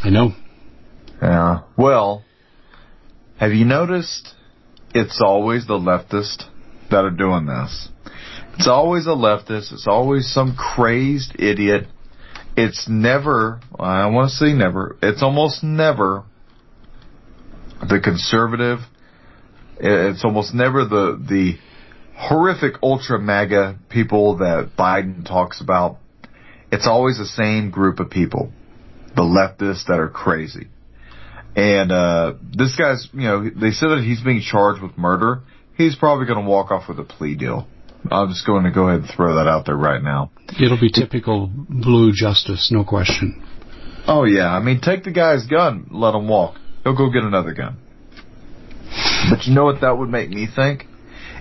[0.02, 0.32] I know.
[1.20, 1.60] Yeah.
[1.76, 2.24] Well,
[3.38, 4.34] have you noticed?
[4.94, 6.44] It's always the leftists
[6.90, 7.88] that are doing this.
[8.54, 9.72] It's always a leftist.
[9.72, 11.86] It's always some crazed idiot.
[12.56, 16.24] It's never, I want to say never, it's almost never
[17.80, 18.80] the conservative.
[19.80, 21.58] It's almost never the, the
[22.14, 25.98] horrific ultra MAGA people that Biden talks about.
[26.70, 28.52] It's always the same group of people.
[29.16, 30.68] The leftists that are crazy.
[31.56, 35.42] And, uh, this guy's, you know, they said that he's being charged with murder.
[35.76, 37.66] He's probably going to walk off with a plea deal.
[38.10, 40.30] I'm just going to go ahead and throw that out there right now.
[40.60, 43.42] It'll be typical blue justice, no question.
[44.06, 46.56] Oh yeah, I mean, take the guy's gun, let him walk.
[46.82, 47.76] He'll go get another gun.
[49.30, 50.86] But you know what that would make me think?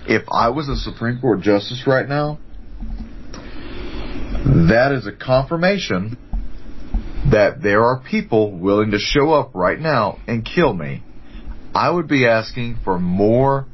[0.06, 2.38] If I was a Supreme Court justice right now,
[4.44, 6.16] that is a confirmation
[7.30, 11.02] that there are people willing to show up right now and kill me.
[11.74, 13.66] I would be asking for more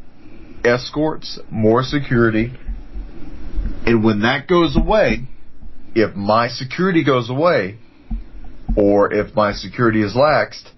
[0.64, 2.53] escorts, more security,
[3.87, 5.29] and when that goes away,
[5.94, 7.79] if my security goes away,
[8.77, 10.68] or if my security is laxed,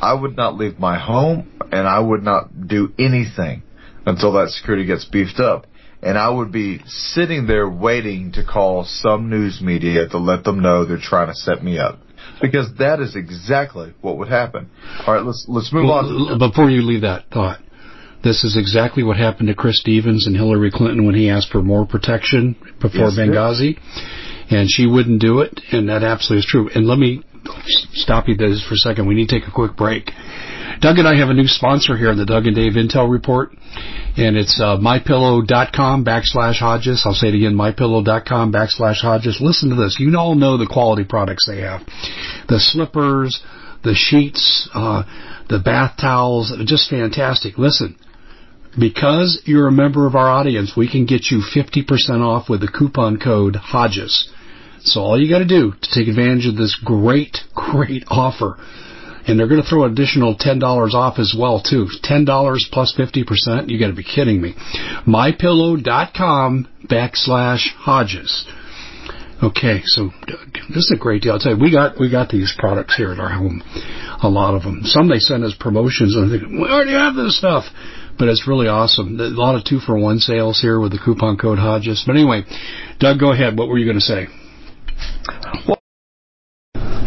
[0.00, 3.62] I would not leave my home and I would not do anything
[4.06, 5.66] until that security gets beefed up.
[6.02, 10.60] And I would be sitting there waiting to call some news media to let them
[10.60, 11.98] know they're trying to set me up.
[12.40, 14.70] Because that is exactly what would happen.
[15.06, 16.38] All right, let's let's move well, on.
[16.38, 17.60] Before you leave that thought,
[18.22, 21.62] this is exactly what happened to Chris Stevens and Hillary Clinton when he asked for
[21.62, 23.78] more protection before yes, Benghazi.
[24.50, 26.68] And she wouldn't do it, and that absolutely is true.
[26.74, 27.22] And let me
[27.92, 29.06] stop you there for a second.
[29.06, 30.10] We need to take a quick break.
[30.80, 33.50] Doug and I have a new sponsor here in the Doug and Dave Intel Report,
[34.16, 37.02] and it's uh, mypillow.com backslash Hodges.
[37.04, 39.38] I'll say it again, mypillow.com backslash Hodges.
[39.40, 39.98] Listen to this.
[40.00, 41.82] You all know the quality products they have.
[42.48, 43.42] The slippers,
[43.84, 45.02] the sheets, uh,
[45.48, 47.58] the bath towels, just fantastic.
[47.58, 47.96] Listen,
[48.78, 51.84] because you're a member of our audience, we can get you 50%
[52.20, 54.30] off with the coupon code Hodges.
[54.82, 58.56] So all you got to do to take advantage of this great, great offer,
[59.26, 60.62] and they're going to throw an additional $10
[60.94, 61.86] off as well too.
[62.02, 63.68] $10 plus 50%?
[63.68, 64.54] You got to be kidding me.
[65.06, 68.46] MyPillow.com backslash Hodges.
[69.42, 70.10] Okay, so
[70.68, 71.32] this is a great deal.
[71.32, 73.62] I'll tell you, we got we got these products here at our home,
[74.22, 74.82] a lot of them.
[74.84, 77.64] Some they send us promotions, and I think we already have this stuff
[78.20, 79.18] but it's really awesome.
[79.18, 82.04] A lot of two for one sales here with the coupon code Hodges.
[82.06, 82.42] But anyway,
[82.98, 83.56] Doug, go ahead.
[83.56, 84.26] What were you going to say?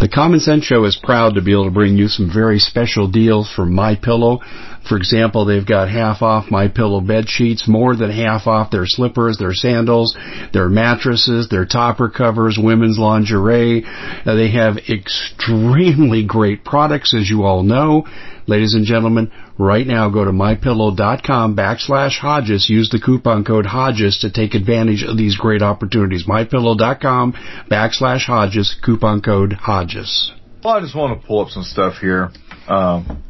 [0.03, 3.07] The Common Sense Show is proud to be able to bring you some very special
[3.07, 4.41] deals from My Pillow.
[4.89, 8.85] For example, they've got half off My Pillow bed sheets, more than half off their
[8.85, 10.17] slippers, their sandals,
[10.51, 13.85] their mattresses, their topper covers, women's lingerie.
[13.85, 18.05] Uh, they have extremely great products, as you all know.
[18.45, 22.69] Ladies and gentlemen, right now go to mypillow.com backslash Hodges.
[22.69, 26.25] Use the coupon code Hodges to take advantage of these great opportunities.
[26.27, 27.33] Mypillow.com
[27.69, 30.31] backslash Hodges, coupon code Hodges.
[30.63, 32.31] Well, I just want to pull up some stuff here.
[32.67, 33.23] Um,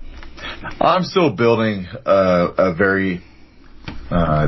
[0.79, 3.21] I'm still building a, a very
[4.11, 4.47] uh,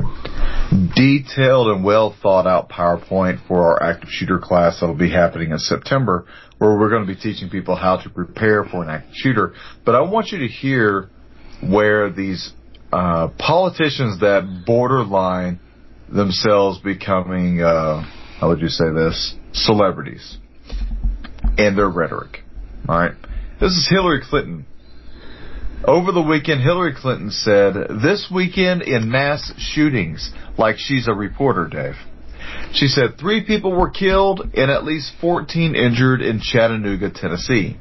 [0.96, 5.58] detailed and well thought out PowerPoint for our active shooter class that'll be happening in
[5.58, 6.26] September,
[6.58, 9.54] where we're going to be teaching people how to prepare for an active shooter.
[9.84, 11.10] But I want you to hear
[11.62, 12.52] where these
[12.92, 15.60] uh, politicians that borderline
[16.12, 18.02] themselves becoming, uh,
[18.40, 20.38] how would you say this, celebrities.
[21.58, 22.40] and their rhetoric.
[22.88, 23.14] All right.
[23.60, 24.66] This is Hillary Clinton.
[25.86, 31.68] Over the weekend, Hillary Clinton said, this weekend in mass shootings, like she's a reporter,
[31.68, 31.96] Dave.
[32.74, 37.78] She said three people were killed and at least 14 injured in Chattanooga, Tennessee.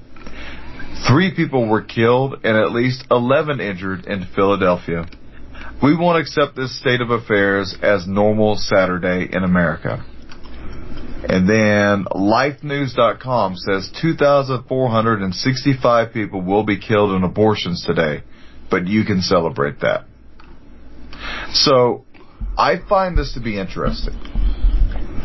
[1.08, 5.06] Three people were killed and at least 11 injured in Philadelphia.
[5.82, 10.04] We won't accept this state of affairs as normal Saturday in America.
[11.28, 18.22] And then lifenews.com says 2,465 people will be killed in abortions today,
[18.70, 20.04] but you can celebrate that.
[21.52, 22.04] So
[22.56, 24.14] I find this to be interesting.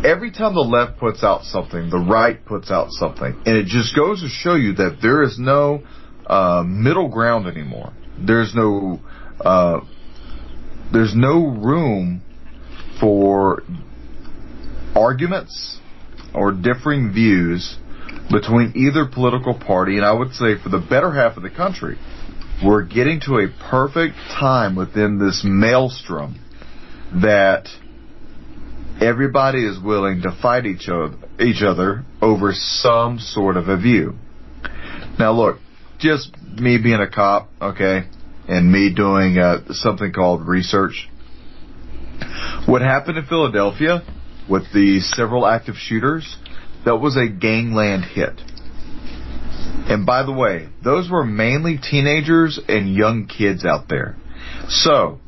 [0.03, 3.93] Every time the left puts out something, the right puts out something, and it just
[3.93, 5.83] goes to show you that there is no
[6.25, 7.91] uh, middle ground anymore.
[8.17, 9.01] There's no
[9.41, 9.81] uh,
[10.93, 12.21] there's no room
[13.01, 13.63] for
[14.95, 15.79] arguments
[16.33, 17.77] or differing views
[18.31, 21.97] between either political party, and I would say for the better half of the country,
[22.63, 26.39] we're getting to a perfect time within this maelstrom
[27.21, 27.67] that
[29.01, 34.15] everybody is willing to fight each other, each other over some sort of a view.
[35.17, 35.59] Now look,
[35.99, 38.07] just me being a cop, okay,
[38.47, 41.09] and me doing uh, something called research.
[42.65, 44.01] What happened in Philadelphia
[44.49, 46.37] with the several active shooters,
[46.85, 48.41] that was a gangland hit.
[49.89, 54.15] And by the way, those were mainly teenagers and young kids out there.
[54.67, 55.19] So,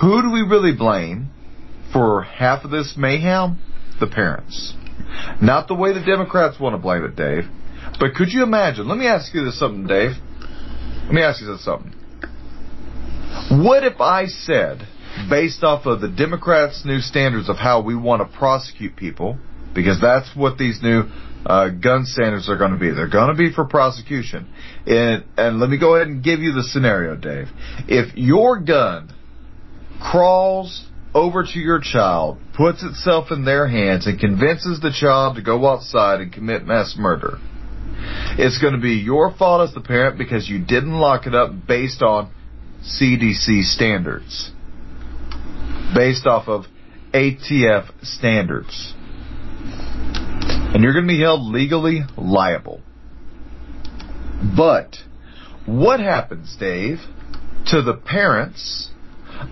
[0.00, 1.30] who do we really blame
[1.92, 3.58] for half of this mayhem?
[4.00, 4.74] The parents.
[5.40, 7.44] Not the way the Democrats want to blame it, Dave.
[8.00, 8.88] But could you imagine?
[8.88, 10.12] Let me ask you this something, Dave.
[11.04, 11.92] Let me ask you this something.
[13.50, 14.86] What if I said
[15.28, 19.38] based off of the Democrats' new standards of how we want to prosecute people,
[19.74, 21.04] because that's what these new
[21.44, 22.90] uh, gun standards are going to be.
[22.90, 24.48] They're going to be for prosecution.
[24.86, 27.48] And, and let me go ahead and give you the scenario, Dave.
[27.88, 29.12] If your gun
[30.00, 35.42] crawls over to your child, puts itself in their hands, and convinces the child to
[35.42, 37.38] go outside and commit mass murder,
[38.38, 41.50] it's going to be your fault as the parent because you didn't lock it up
[41.66, 42.32] based on
[42.82, 44.50] CDC standards
[45.94, 46.64] based off of
[47.12, 48.94] ATF standards.
[48.96, 52.80] And you're going to be held legally liable.
[54.56, 54.96] But
[55.66, 57.00] what happens, Dave,
[57.66, 58.90] to the parents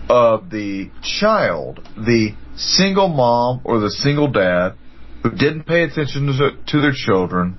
[0.09, 4.75] of the child, the single mom or the single dad
[5.23, 6.27] who didn't pay attention
[6.67, 7.59] to, their children,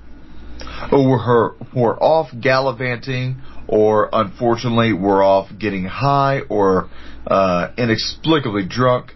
[0.90, 6.88] or were, were off gallivanting, or unfortunately were off getting high or
[7.26, 9.12] uh, inexplicably drunk,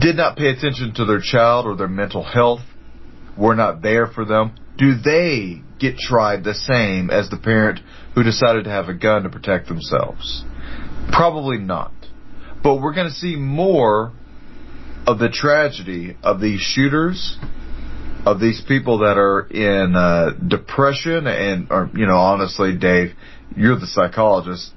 [0.00, 2.60] did not pay attention to their child or their mental health,
[3.36, 7.80] were not there for them, do they get tried the same as the parent
[8.14, 10.44] who decided to have a gun to protect themselves?
[11.12, 11.92] Probably not.
[12.62, 14.12] But we're going to see more
[15.06, 17.38] of the tragedy of these shooters,
[18.26, 23.14] of these people that are in uh, depression, and, or, you know, honestly, Dave,
[23.56, 24.72] you're the psychologist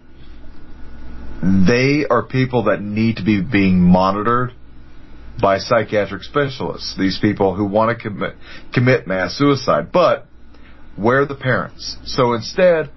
[1.43, 4.53] they are people that need to be being monitored
[5.41, 6.95] by psychiatric specialists.
[6.97, 8.36] These people who want to commit,
[8.74, 9.91] commit mass suicide.
[9.91, 10.26] But
[10.95, 11.97] where are the parents?
[12.05, 12.91] So instead,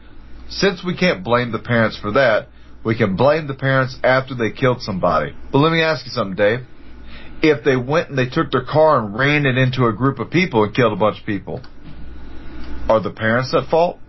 [0.48, 2.48] since we can't blame the parents for that,
[2.86, 5.34] we can blame the parents after they killed somebody.
[5.50, 6.60] But let me ask you something, Dave.
[7.42, 10.30] If they went and they took their car and ran it into a group of
[10.30, 11.62] people and killed a bunch of people,
[12.88, 13.98] are the parents at fault?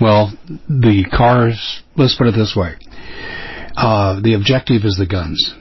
[0.00, 0.32] Well,
[0.66, 2.76] the cars, let's put it this way.
[3.76, 5.54] Uh, the objective is the guns.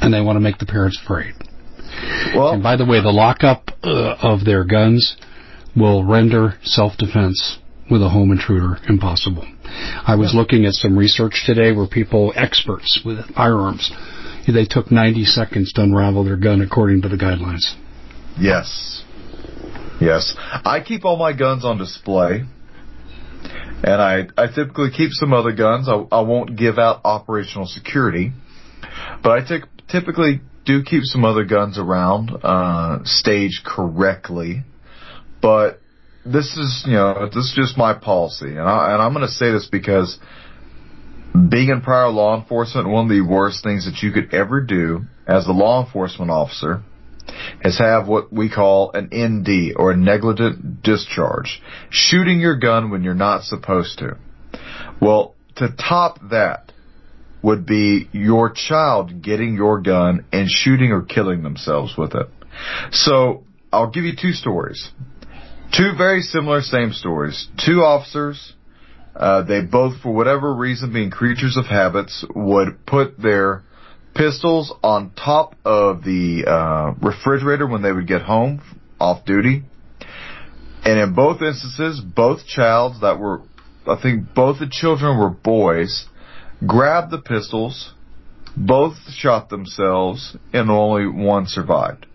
[0.00, 1.34] And they want to make the parents afraid.
[2.32, 5.16] Well, and by the way, the lockup uh, of their guns
[5.74, 7.58] will render self-defense
[7.90, 9.46] with a home intruder impossible.
[10.06, 10.40] I was yeah.
[10.40, 13.90] looking at some research today where people, experts with firearms,
[14.46, 17.74] they took 90 seconds to unravel their gun according to the guidelines.
[18.38, 19.04] Yes.
[20.00, 20.34] Yes.
[20.38, 22.44] I keep all my guns on display
[23.82, 25.88] and I, I typically keep some other guns.
[25.88, 28.32] I, I won't give out operational security,
[29.22, 34.64] but I t- typically do keep some other guns around, uh, staged correctly.
[35.40, 35.80] But
[36.32, 39.32] this is, you know, this is just my policy, and, I, and I'm going to
[39.32, 40.18] say this because
[41.32, 45.02] being in prior law enforcement, one of the worst things that you could ever do
[45.26, 46.82] as a law enforcement officer
[47.62, 53.04] is have what we call an ND or a negligent discharge, shooting your gun when
[53.04, 54.16] you're not supposed to.
[55.00, 56.72] Well, to top that,
[57.42, 62.28] would be your child getting your gun and shooting or killing themselves with it.
[62.90, 64.90] So I'll give you two stories.
[65.76, 67.48] Two very similar, same stories.
[67.64, 68.54] Two officers,
[69.14, 73.62] uh, they both, for whatever reason, being creatures of habits, would put their
[74.14, 78.60] pistols on top of the uh, refrigerator when they would get home
[78.98, 79.62] off duty.
[80.84, 83.42] And in both instances, both childs that were,
[83.86, 86.06] I think both the children were boys,
[86.66, 87.92] grabbed the pistols,
[88.56, 92.06] both shot themselves, and only one survived.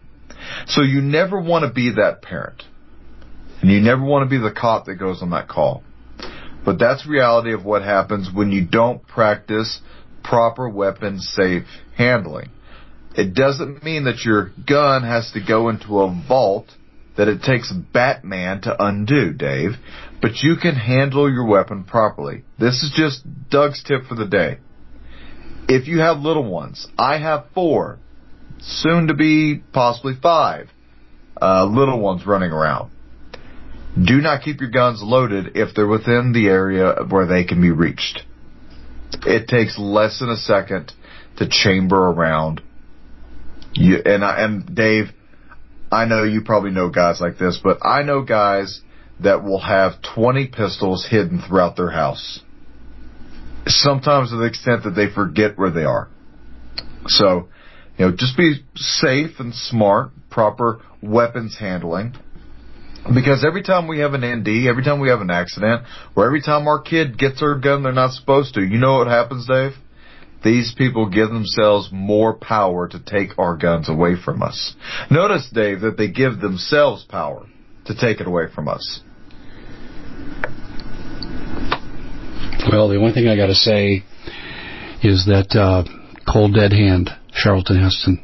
[0.65, 2.63] So you never want to be that parent.
[3.63, 5.83] And you never want to be the cop that goes on that call.
[6.65, 9.79] But that's reality of what happens when you don't practice
[10.21, 11.63] proper weapon safe
[11.95, 12.49] handling.
[13.15, 16.71] It doesn't mean that your gun has to go into a vault
[17.15, 19.71] that it takes Batman to undo, Dave,
[20.21, 22.43] but you can handle your weapon properly.
[22.59, 24.57] This is just Doug's tip for the day.
[25.69, 27.99] If you have little ones, I have four,
[28.59, 30.67] soon to be possibly five,
[31.41, 32.91] uh, little ones running around.
[34.01, 37.71] Do not keep your guns loaded if they're within the area where they can be
[37.71, 38.23] reached.
[39.25, 40.91] It takes less than a second
[41.37, 42.61] to chamber around.
[43.73, 45.05] You, and I, and Dave,
[45.91, 48.81] I know you probably know guys like this, but I know guys
[49.19, 52.41] that will have 20 pistols hidden throughout their house.
[53.67, 56.09] Sometimes to the extent that they forget where they are.
[57.05, 57.47] So,
[57.97, 62.15] you know, just be safe and smart, proper weapons handling.
[63.11, 65.83] Because every time we have an ND, every time we have an accident,
[66.15, 69.07] or every time our kid gets their gun they're not supposed to, you know what
[69.07, 69.73] happens, Dave?
[70.43, 74.75] These people give themselves more power to take our guns away from us.
[75.09, 77.45] Notice, Dave, that they give themselves power
[77.85, 79.01] to take it away from us.
[82.71, 84.03] Well, the only thing I got to say
[85.01, 85.83] is that uh,
[86.31, 88.22] cold dead hand, Charlton Heston.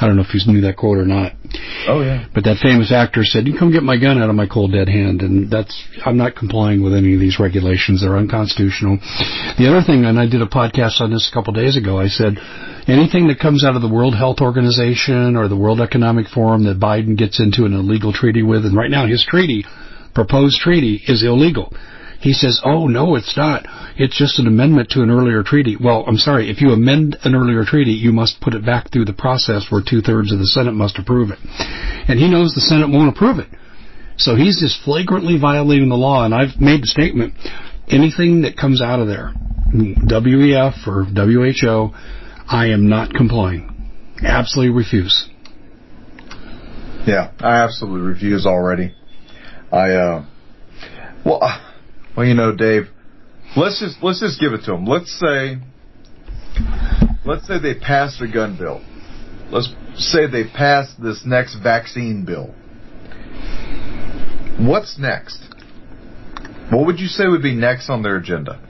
[0.00, 1.32] I don't know if you knew that quote or not.
[1.86, 2.26] Oh yeah.
[2.32, 4.88] But that famous actor said, "You come get my gun out of my cold dead
[4.88, 5.76] hand," and that's
[6.06, 8.00] I'm not complying with any of these regulations.
[8.00, 8.98] They're unconstitutional.
[9.58, 11.98] The other thing, and I did a podcast on this a couple of days ago.
[11.98, 12.38] I said,
[12.88, 16.80] anything that comes out of the World Health Organization or the World Economic Forum that
[16.80, 19.66] Biden gets into an illegal treaty with, and right now his treaty,
[20.14, 21.74] proposed treaty, is illegal.
[22.20, 23.64] He says, oh, no, it's not.
[23.96, 25.76] It's just an amendment to an earlier treaty.
[25.82, 26.50] Well, I'm sorry.
[26.50, 29.82] If you amend an earlier treaty, you must put it back through the process where
[29.82, 31.38] two thirds of the Senate must approve it.
[32.08, 33.48] And he knows the Senate won't approve it.
[34.18, 36.24] So he's just flagrantly violating the law.
[36.26, 37.32] And I've made the statement,
[37.88, 39.32] anything that comes out of there,
[39.72, 41.90] WEF or WHO,
[42.46, 43.90] I am not complying.
[44.22, 45.26] Absolutely refuse.
[47.06, 48.94] Yeah, I absolutely refuse already.
[49.72, 50.26] I, uh,
[51.24, 51.38] well,
[52.16, 52.88] well, you know, Dave,
[53.56, 54.84] let's just let's just give it to them.
[54.84, 55.58] Let's say,
[57.24, 58.82] let's say they pass the gun bill.
[59.50, 62.54] Let's say they pass this next vaccine bill.
[64.58, 65.40] What's next?
[66.70, 68.60] What would you say would be next on their agenda?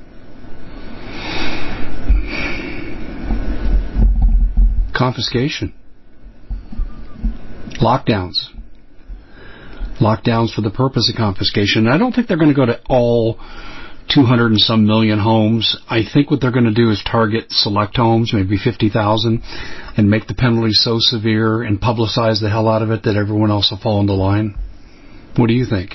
[4.94, 5.74] Confiscation.
[7.80, 8.50] Lockdowns
[10.00, 11.86] lockdowns for the purpose of confiscation.
[11.86, 13.38] And I don't think they're going to go to all
[14.14, 15.76] 200 and some million homes.
[15.88, 19.42] I think what they're going to do is target select homes, maybe 50,000,
[19.96, 23.50] and make the penalty so severe and publicize the hell out of it that everyone
[23.50, 24.56] else will fall into line.
[25.36, 25.94] What do you think?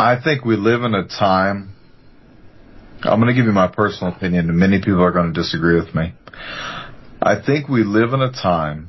[0.00, 1.74] I think we live in a time.
[3.02, 5.76] I'm going to give you my personal opinion, and many people are going to disagree
[5.76, 6.12] with me.
[7.22, 8.87] I think we live in a time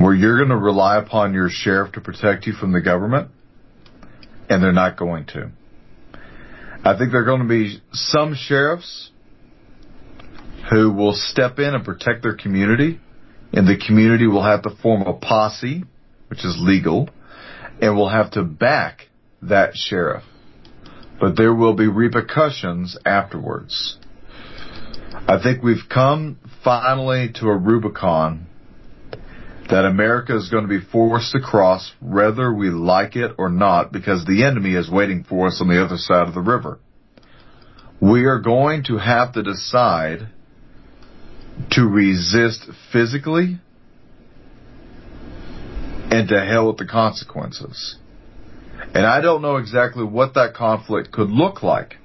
[0.00, 3.30] where you're going to rely upon your sheriff to protect you from the government,
[4.48, 5.50] and they're not going to.
[6.82, 9.10] I think there are going to be some sheriffs
[10.70, 12.98] who will step in and protect their community,
[13.52, 15.84] and the community will have to form a posse,
[16.28, 17.10] which is legal,
[17.82, 19.08] and will have to back
[19.42, 20.22] that sheriff.
[21.20, 23.98] But there will be repercussions afterwards.
[25.28, 28.46] I think we've come finally to a Rubicon
[29.70, 33.92] that America is going to be forced to cross whether we like it or not
[33.92, 36.80] because the enemy is waiting for us on the other side of the river.
[38.00, 40.28] We are going to have to decide
[41.72, 43.58] to resist physically
[46.10, 47.96] and to hell with the consequences.
[48.94, 51.96] And I don't know exactly what that conflict could look like.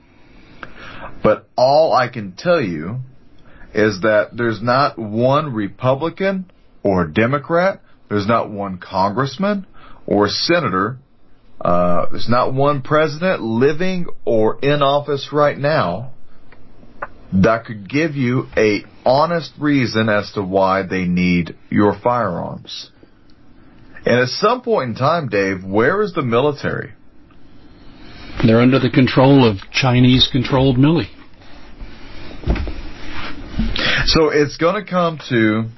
[1.23, 2.99] But all I can tell you
[3.73, 6.51] is that there's not one Republican
[6.85, 7.81] or Democrat.
[8.09, 9.65] There's not one congressman
[10.05, 10.99] or senator
[11.61, 16.11] Uh, there's not one president living or in office right now
[17.31, 22.91] that could give you a honest reason as to why they need your firearms.
[24.05, 26.93] And at some point in time, Dave, where is the military?
[28.45, 31.07] They're under the control of Chinese controlled Milley.
[34.05, 35.69] So it's going to come to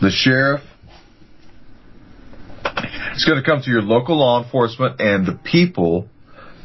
[0.00, 0.62] the sheriff.
[3.12, 6.08] It's going to come to your local law enforcement and the people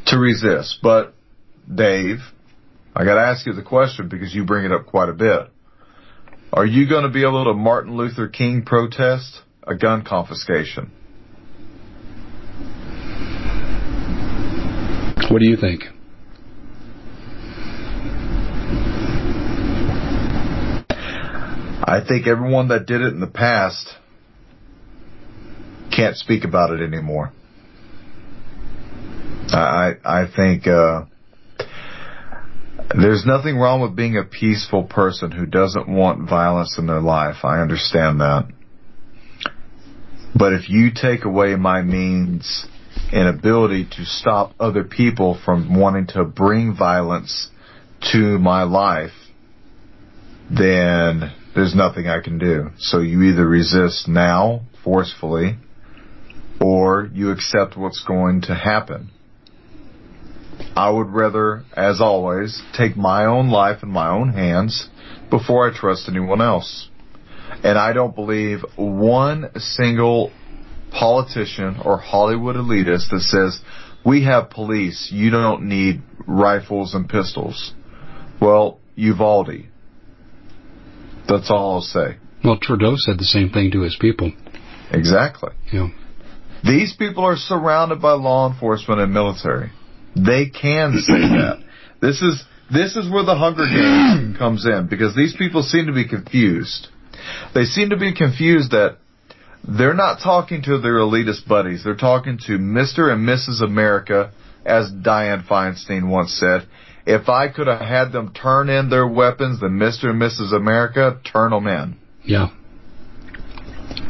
[0.08, 0.80] to resist.
[0.84, 1.14] But,
[1.74, 2.20] Dave,
[2.96, 5.50] I got to ask you the question because you bring it up quite a bit.
[6.52, 10.92] Are you going to be able to Martin Luther King protest a gun confiscation?
[15.32, 15.86] What do you think?
[21.86, 23.90] I think everyone that did it in the past
[25.94, 27.34] can't speak about it anymore.
[29.50, 31.06] I I think uh,
[32.96, 37.44] there's nothing wrong with being a peaceful person who doesn't want violence in their life.
[37.44, 38.48] I understand that.
[40.34, 42.66] But if you take away my means
[43.12, 47.50] and ability to stop other people from wanting to bring violence
[48.14, 49.12] to my life,
[50.50, 52.72] then there's nothing I can do.
[52.78, 55.58] So you either resist now forcefully
[56.60, 59.10] or you accept what's going to happen.
[60.76, 64.90] I would rather, as always, take my own life in my own hands
[65.30, 66.90] before I trust anyone else.
[67.64, 70.32] And I don't believe one single
[70.92, 73.62] politician or Hollywood elitist that says,
[74.06, 77.74] we have police, you don't need rifles and pistols.
[78.42, 79.68] Well, Uvalde.
[81.28, 82.18] That's all I'll say.
[82.44, 84.34] Well, Trudeau said the same thing to his people.
[84.92, 85.52] Exactly.
[85.72, 85.90] Yeah.
[86.64, 89.72] These people are surrounded by law enforcement and military.
[90.16, 91.64] They can say that.
[92.02, 95.94] This is this is where the Hunger Games comes in because these people seem to
[95.94, 96.88] be confused.
[97.54, 98.98] They seem to be confused that
[99.68, 101.84] they're not talking to their elitist buddies.
[101.84, 103.12] They're talking to Mr.
[103.12, 103.64] and Mrs.
[103.64, 104.32] America,
[104.66, 106.68] as Dianne Feinstein once said.
[107.06, 110.06] If I could have had them turn in their weapons, then Mr.
[110.06, 110.54] and Mrs.
[110.54, 111.98] America, turn them in.
[112.24, 112.50] Yeah.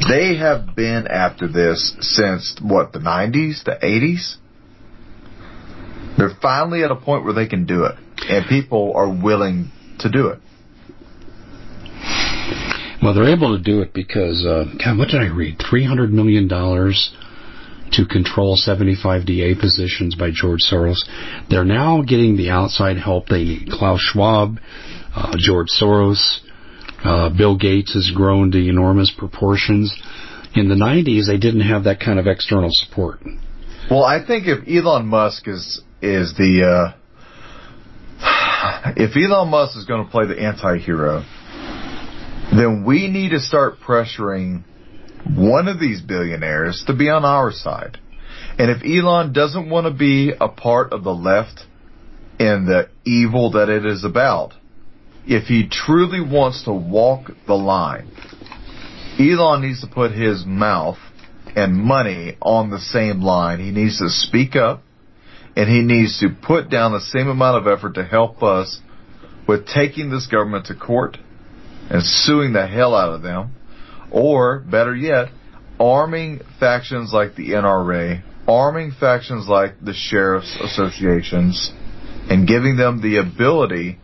[0.08, 4.36] They have been after this since, what, the 90s, the 80s?
[6.16, 7.96] They're finally at a point where they can do it,
[8.28, 10.38] and people are willing to do it.
[13.02, 15.58] Well, they're able to do it because, uh, God, what did I read?
[15.58, 16.48] $300 million
[17.96, 20.98] to control 75 DA positions by George Soros.
[21.48, 23.68] They're now getting the outside help they need.
[23.70, 24.58] Klaus Schwab,
[25.14, 26.40] uh, George Soros,
[27.04, 29.94] uh, Bill Gates has grown to enormous proportions.
[30.54, 33.20] In the 90s, they didn't have that kind of external support.
[33.90, 36.94] Well, I think if Elon Musk is is the
[38.22, 41.24] uh, if Elon Musk is going to play the anti-hero,
[42.56, 44.64] then we need to start pressuring
[45.26, 47.98] one of these billionaires to be on our side.
[48.58, 51.64] And if Elon doesn't want to be a part of the left
[52.38, 54.54] and the evil that it is about,
[55.26, 58.10] if he truly wants to walk the line,
[59.18, 60.98] Elon needs to put his mouth
[61.56, 63.60] and money on the same line.
[63.60, 64.82] He needs to speak up
[65.56, 68.80] and he needs to put down the same amount of effort to help us
[69.46, 71.18] with taking this government to court
[71.90, 73.54] and suing the hell out of them,
[74.14, 75.28] or better yet,
[75.80, 81.72] arming factions like the NRA, arming factions like the sheriff's associations,
[82.30, 83.98] and giving them the ability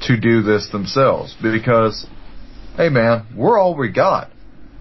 [0.00, 1.36] to do this themselves.
[1.42, 2.06] Because,
[2.76, 4.30] hey man, we're all we got.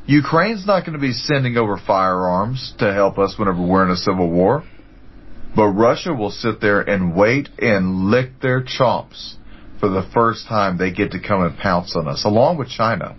[0.05, 3.97] Ukraine's not going to be sending over firearms to help us whenever we're in a
[3.97, 4.63] civil war.
[5.55, 9.35] But Russia will sit there and wait and lick their chops
[9.79, 13.17] for the first time they get to come and pounce on us, along with China.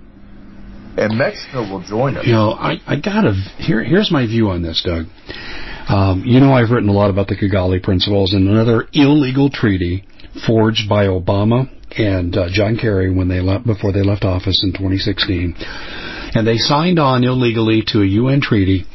[0.97, 2.27] And Mexico will join us.
[2.27, 5.07] You know, I, I gotta, here, here's my view on this, Doug.
[5.89, 10.05] Um, you know, I've written a lot about the Kigali Principles and another illegal treaty
[10.47, 14.73] forged by Obama and uh, John Kerry when they left before they left office in
[14.73, 15.55] 2016,
[16.35, 18.87] and they signed on illegally to a UN treaty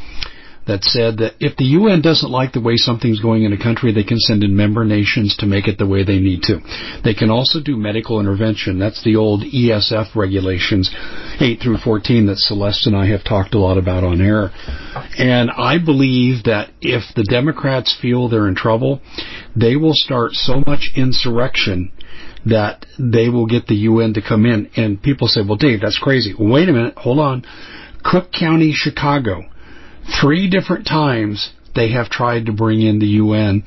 [0.67, 3.93] that said that if the UN doesn't like the way something's going in a country,
[3.93, 6.59] they can send in member nations to make it the way they need to.
[7.03, 8.79] They can also do medical intervention.
[8.79, 10.89] That's the old ESF regulations,
[11.39, 14.49] 8 through 14, that Celeste and I have talked a lot about on air.
[15.17, 19.01] And I believe that if the Democrats feel they're in trouble,
[19.55, 21.91] they will start so much insurrection
[22.45, 24.69] that they will get the UN to come in.
[24.75, 26.33] And people say, well, Dave, that's crazy.
[26.37, 26.95] Wait a minute.
[26.97, 27.43] Hold on.
[28.03, 29.45] Cook County, Chicago
[30.21, 33.63] three different times they have tried to bring in the UN,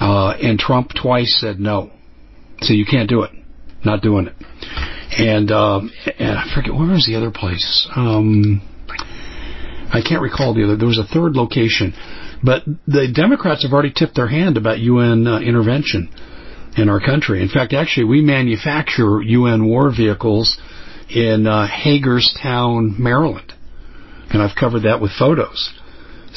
[0.00, 1.90] uh, and Trump twice said no.
[2.60, 3.32] So you can't do it.
[3.84, 4.34] Not doing it.
[5.18, 7.88] And, um, and I forget where was the other place.
[7.94, 8.62] Um,
[9.92, 10.76] I can't recall the other.
[10.76, 11.94] There was a third location,
[12.42, 16.10] but the Democrats have already tipped their hand about UN uh, intervention
[16.76, 17.42] in our country.
[17.42, 20.58] In fact, actually, we manufacture UN war vehicles
[21.08, 23.52] in uh, Hagerstown, Maryland,
[24.30, 25.72] and I've covered that with photos.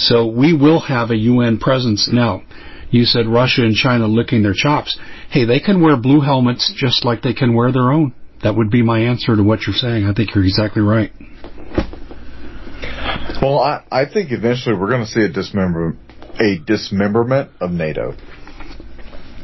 [0.02, 2.42] So we will have a UN presence now.
[2.90, 4.98] You said Russia and China licking their chops.
[5.30, 8.14] Hey, they can wear blue helmets just like they can wear their own.
[8.44, 10.06] That would be my answer to what you're saying.
[10.06, 11.12] I think you're exactly right.
[13.42, 15.96] Well, I, I think eventually we're going to see a dismember
[16.40, 18.16] a dismemberment of NATO.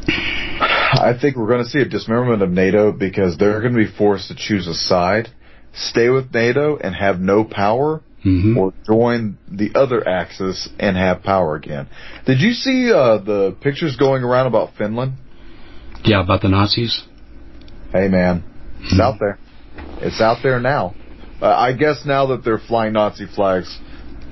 [0.08, 3.92] I think we're going to see a dismemberment of NATO because they're going to be
[3.98, 5.30] forced to choose a side,
[5.74, 8.58] stay with NATO and have no power, mm-hmm.
[8.58, 11.88] or join the other axis and have power again.
[12.26, 15.14] Did you see uh, the pictures going around about Finland?
[16.04, 17.04] Yeah, about the Nazis.
[17.92, 18.44] Hey, man,
[18.80, 19.02] it's mm-hmm.
[19.02, 19.40] out there.
[20.02, 20.96] It's out there now.
[21.42, 23.78] Uh, I guess now that they're flying Nazi flags,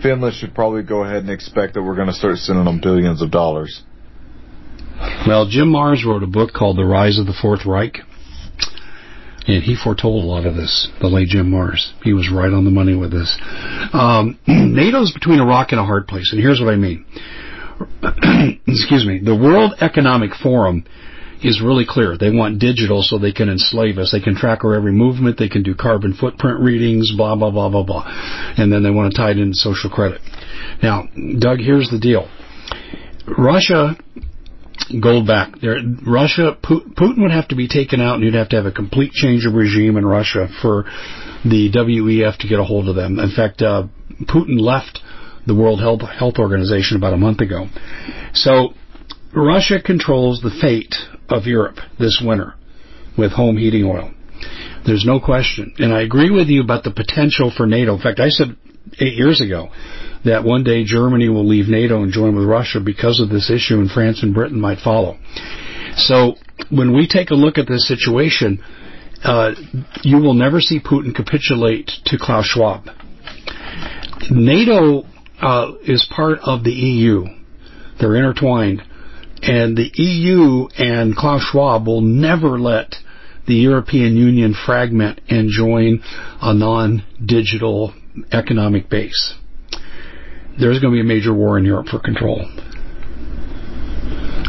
[0.01, 3.21] Finland should probably go ahead and expect that we're going to start sending them billions
[3.21, 3.83] of dollars.
[5.27, 7.99] Well, Jim Marrs wrote a book called The Rise of the Fourth Reich.
[9.47, 11.91] And he foretold a lot of this, the late Jim Marrs.
[12.03, 13.37] He was right on the money with this.
[13.93, 17.05] Um, NATO's between a rock and a hard place, and here's what I mean.
[18.67, 19.21] Excuse me.
[19.23, 20.85] The World Economic Forum
[21.43, 22.17] is really clear.
[22.17, 24.11] They want digital so they can enslave us.
[24.11, 25.37] They can track our every movement.
[25.37, 28.03] They can do carbon footprint readings, blah, blah, blah, blah, blah.
[28.57, 30.21] And then they want to tie it into social credit.
[30.81, 31.03] Now,
[31.39, 32.29] Doug, here's the deal.
[33.37, 33.95] Russia
[35.01, 35.59] gold back.
[35.61, 38.71] There, Russia, Putin would have to be taken out, and you'd have to have a
[38.71, 40.85] complete change of regime in Russia for
[41.43, 43.19] the WEF to get a hold of them.
[43.19, 43.83] In fact, uh,
[44.23, 44.99] Putin left
[45.45, 47.67] the World Health, Health Organization about a month ago.
[48.33, 48.73] So
[49.33, 50.95] Russia controls the fate
[51.29, 52.55] of Europe this winter
[53.17, 54.11] with home heating oil.
[54.85, 55.73] There's no question.
[55.77, 57.95] And I agree with you about the potential for NATO.
[57.95, 58.55] In fact, I said
[58.99, 59.69] eight years ago
[60.25, 63.75] that one day Germany will leave NATO and join with Russia because of this issue,
[63.75, 65.17] and France and Britain might follow.
[65.95, 66.35] So
[66.69, 68.63] when we take a look at this situation,
[69.23, 69.53] uh,
[70.03, 72.87] you will never see Putin capitulate to Klaus Schwab.
[74.29, 75.03] NATO
[75.41, 77.25] uh, is part of the EU.
[77.99, 78.81] They're intertwined.
[79.41, 82.95] And the EU and Klaus Schwab will never let
[83.47, 86.01] the European Union fragment and join
[86.41, 87.93] a non-digital
[88.31, 89.35] economic base.
[90.59, 92.39] There's going to be a major war in Europe for control.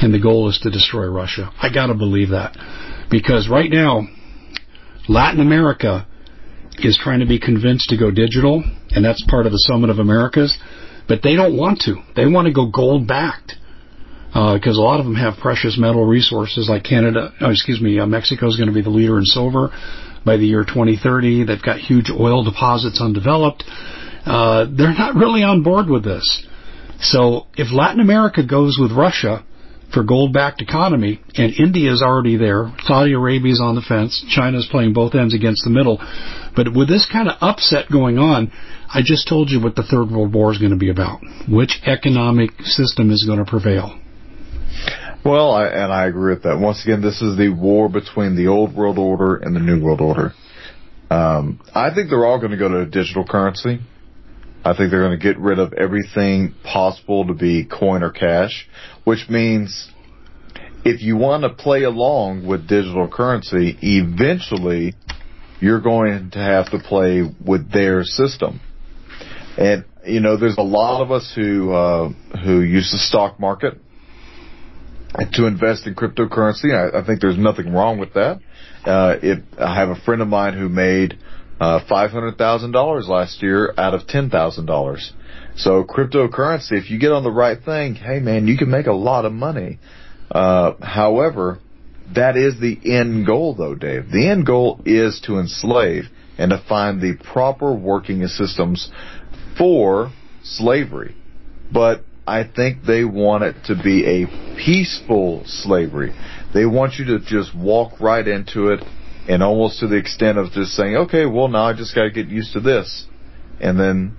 [0.03, 1.51] And the goal is to destroy Russia.
[1.61, 2.57] I gotta believe that.
[3.11, 4.03] Because right now,
[5.09, 6.07] Latin America
[6.79, 9.99] is trying to be convinced to go digital, and that's part of the Summit of
[9.99, 10.57] Americas,
[11.09, 11.97] but they don't want to.
[12.15, 13.55] They want to go gold backed
[14.29, 17.99] because uh, a lot of them have precious metal resources like Canada, oh, excuse me,
[17.99, 19.71] uh, Mexico is going to be the leader in silver
[20.27, 21.45] by the year 2030.
[21.45, 23.65] They've got huge oil deposits undeveloped.
[24.27, 26.47] Uh, they're not really on board with this.
[27.01, 29.45] So if Latin America goes with Russia
[29.95, 34.59] for gold-backed economy, and India is already there, Saudi Arabia is on the fence, China
[34.59, 35.99] is playing both ends against the middle,
[36.57, 38.51] but with this kind of upset going on,
[38.93, 41.21] I just told you what the Third World War is going to be about.
[41.49, 43.99] Which economic system is going to prevail?
[45.25, 46.59] Well, I, and I agree with that.
[46.59, 50.01] Once again, this is the war between the old world order and the new world
[50.01, 50.33] order.
[51.11, 53.81] Um, I think they're all going to go to digital currency.
[54.67, 58.69] I think they're going to get rid of everything possible to be coin or cash,
[59.05, 59.93] which means
[60.85, 64.95] if you want to play along with digital currency, eventually
[65.61, 68.61] you're going to have to play with their system.
[69.57, 72.09] And you know, there's a lot of us who uh,
[72.45, 73.79] who use the stock market
[75.35, 76.75] to invest in cryptocurrency.
[76.75, 78.41] I, I think there's nothing wrong with that.
[78.85, 81.19] Uh, it, I have a friend of mine who made
[81.61, 85.11] uh, $500,000 last year out of $10,000.
[85.57, 88.93] So cryptocurrency, if you get on the right thing, hey man, you can make a
[88.93, 89.79] lot of money.
[90.31, 91.59] Uh, however,
[92.15, 94.11] that is the end goal though, Dave.
[94.11, 96.05] The end goal is to enslave
[96.39, 98.91] and to find the proper working systems
[99.57, 101.17] for slavery.
[101.73, 104.27] But I think they want it to be a
[104.57, 106.15] peaceful slavery.
[106.53, 108.81] They want you to just walk right into it
[109.29, 112.11] and almost to the extent of just saying, okay, well, now I just got to
[112.11, 113.07] get used to this
[113.61, 114.17] and then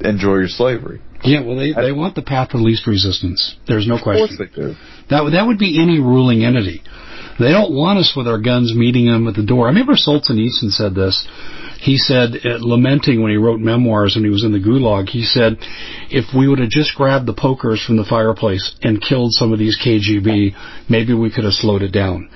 [0.00, 1.00] enjoy your slavery.
[1.22, 3.56] Yeah, well, they, they want the path of least resistance.
[3.68, 4.24] There's no question.
[4.24, 4.74] Of course they do.
[5.10, 6.82] That, that would be any ruling entity.
[7.38, 9.66] They don't want us with our guns meeting them at the door.
[9.66, 11.26] I remember Sultan Solzhenitsyn said this.
[11.80, 15.22] He said, uh, lamenting when he wrote memoirs when he was in the gulag, he
[15.22, 15.56] said,
[16.10, 19.58] if we would have just grabbed the pokers from the fireplace and killed some of
[19.58, 20.52] these KGB,
[20.90, 22.28] maybe we could have slowed it down.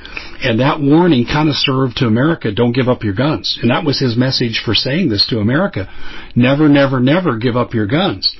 [0.42, 3.59] And that warning kind of served to America, don't give up your guns.
[3.61, 5.88] And that was his message for saying this to America.
[6.34, 8.34] Never, never, never give up your guns.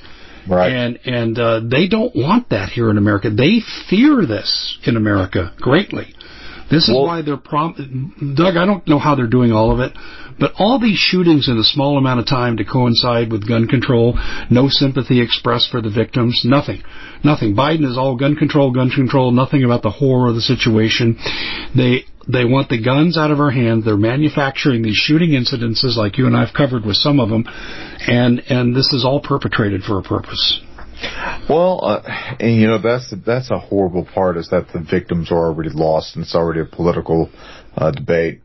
[0.49, 0.71] Right.
[0.71, 3.31] And and uh, they don't want that here in America.
[3.31, 6.13] They fear this in America greatly.
[6.69, 8.33] This is Well- why they're prom.
[8.35, 9.93] Doug, I don't know how they're doing all of it,
[10.39, 14.17] but all these shootings in a small amount of time to coincide with gun control,
[14.49, 16.83] no sympathy expressed for the victims, nothing,
[17.23, 17.55] nothing.
[17.55, 21.17] Biden is all gun control, gun control, nothing about the horror of the situation.
[21.75, 23.85] They they want the guns out of our hands.
[23.85, 27.45] They're manufacturing these shooting incidences, like you and I've covered with some of them,
[28.07, 30.61] and and this is all perpetrated for a purpose.
[31.49, 32.01] Well, uh,
[32.39, 36.15] and you know that's that's a horrible part is that the victims are already lost
[36.15, 37.29] and it's already a political
[37.75, 38.41] uh, debate.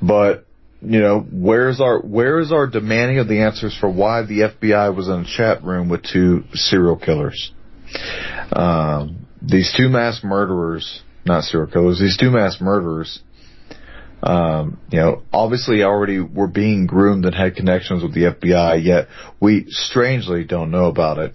[0.00, 0.46] But
[0.80, 4.94] you know, where's our where is our demanding of the answers for why the FBI
[4.94, 7.52] was in a chat room with two serial killers?
[8.52, 13.20] Um, these two mass murderers, not serial killers, these two mass murderers.
[14.22, 19.08] Um, you know, obviously already were being groomed and had connections with the FBI, yet
[19.40, 21.34] we strangely don't know about it.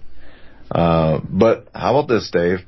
[0.70, 2.58] Uh, but how about this, Dave?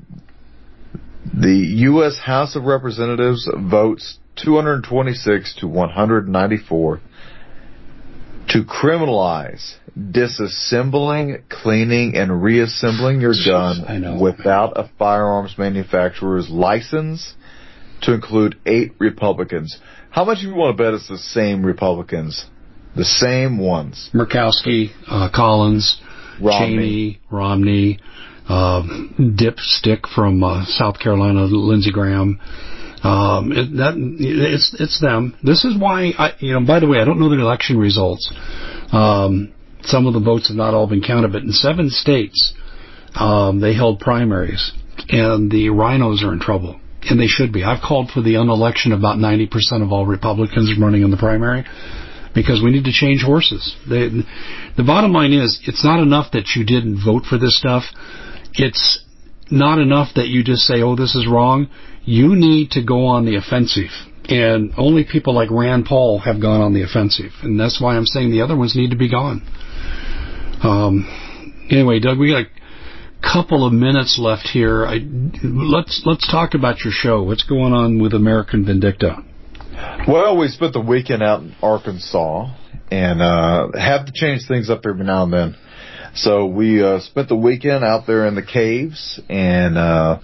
[1.35, 2.19] The U.S.
[2.19, 7.01] House of Representatives votes 226 to 194
[8.49, 17.35] to criminalize disassembling, cleaning, and reassembling your gun without a firearms manufacturer's license
[18.03, 19.79] to include eight Republicans.
[20.11, 22.47] How much do you want to bet it's the same Republicans?
[22.95, 24.11] The same ones.
[24.15, 26.01] Murkowski, uh, Collins,
[26.41, 26.77] Romney.
[26.77, 27.99] Cheney, Romney,
[28.49, 28.83] uh,
[29.19, 32.41] Dipstick from uh, South Carolina, Lindsey Graham.
[33.07, 35.37] Um, it, that it's it's them.
[35.43, 36.67] This is why I, you know.
[36.67, 38.33] By the way, I don't know the election results.
[38.91, 42.53] Um, some of the votes have not all been counted, but in seven states,
[43.15, 44.73] um, they held primaries,
[45.09, 47.63] and the RINOs are in trouble, and they should be.
[47.63, 49.51] I've called for the unelection of about 90%
[49.83, 51.65] of all Republicans running in the primary
[52.35, 53.77] because we need to change horses.
[53.89, 54.25] The,
[54.77, 57.85] the bottom line is, it's not enough that you didn't vote for this stuff.
[58.55, 59.05] It's
[59.51, 61.69] not enough that you just say, oh, this is wrong.
[62.07, 63.91] You need to go on the offensive.
[64.29, 67.33] And only people like Rand Paul have gone on the offensive.
[67.43, 69.43] And that's why I'm saying the other ones need to be gone.
[70.63, 74.87] Um, anyway, Doug, we got a couple of minutes left here.
[74.87, 74.99] I,
[75.43, 77.23] let's let's talk about your show.
[77.23, 79.25] What's going on with American Vindicta?
[80.09, 82.55] Well, we spent the weekend out in Arkansas
[82.91, 85.57] and uh, have to change things up every now and then.
[86.15, 90.21] So we uh, spent the weekend out there in the caves and uh,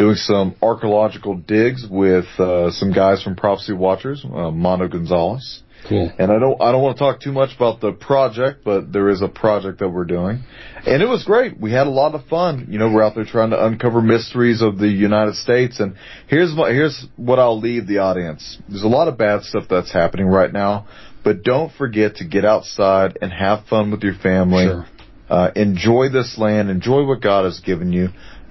[0.00, 5.62] doing some archaeological digs with uh, some guys from Prophecy Watchers, uh, Mondo Gonzales.
[5.88, 6.12] Cool.
[6.18, 9.08] And I don't I don't want to talk too much about the project, but there
[9.08, 10.44] is a project that we're doing.
[10.86, 11.58] And it was great.
[11.58, 12.66] We had a lot of fun.
[12.70, 15.96] You know, we're out there trying to uncover mysteries of the United States and
[16.28, 18.58] here's what here's what I'll leave the audience.
[18.68, 20.86] There's a lot of bad stuff that's happening right now,
[21.24, 24.66] but don't forget to get outside and have fun with your family.
[24.66, 24.86] Sure.
[25.30, 28.08] Uh, enjoy this land, enjoy what God has given you.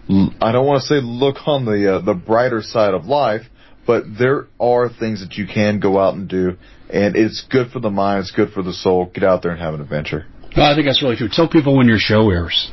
[0.09, 3.43] L- I don't want to say look on the uh, the brighter side of life,
[3.85, 6.57] but there are things that you can go out and do,
[6.89, 9.11] and it's good for the mind, it's good for the soul.
[9.13, 10.25] Get out there and have an adventure.
[10.55, 11.29] No, I think that's really true.
[11.31, 12.71] Tell people when your show airs.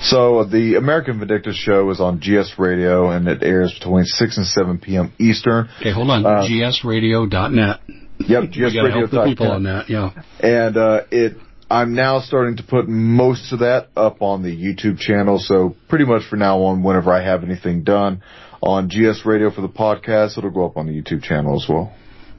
[0.00, 4.36] So uh, the American Vindicta show is on GS Radio, and it airs between six
[4.36, 5.12] and seven p.m.
[5.18, 5.68] Eastern.
[5.80, 6.24] Okay, hold on.
[6.24, 7.80] Uh, GSradio.net.
[8.18, 9.26] Yep, to help the GSRadio.net.
[9.26, 9.90] people on that.
[9.90, 10.10] Yeah.
[10.38, 11.36] and uh, it
[11.72, 15.38] I'm now starting to put most of that up on the YouTube channel.
[15.38, 18.22] So pretty much for now on, whenever I have anything done
[18.62, 21.90] on GS Radio for the podcast, it'll go up on the YouTube channel as well.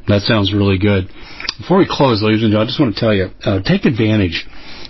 [0.08, 1.08] That sounds really good.
[1.58, 4.46] Before we close, ladies and gentlemen, I just want to tell you, uh, take advantage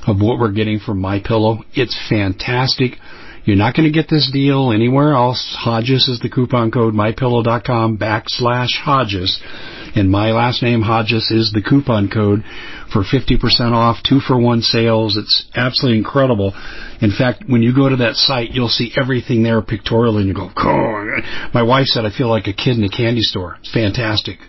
[0.06, 1.64] of what we're getting from My Pillow.
[1.74, 2.98] It's fantastic.
[3.46, 5.56] You're not going to get this deal anywhere else.
[5.58, 6.94] Hodges is the coupon code.
[6.94, 9.41] MyPillow.com backslash Hodges.
[9.96, 12.44] And my last name, Hodges, is the coupon code
[12.91, 13.38] for 50%
[13.74, 15.18] off, two for one sales.
[15.18, 16.54] It's absolutely incredible.
[17.02, 20.34] In fact, when you go to that site, you'll see everything there pictorial and you
[20.34, 21.20] go, "Oh."
[21.54, 23.58] my wife said, I feel like a kid in a candy store.
[23.60, 24.39] It's fantastic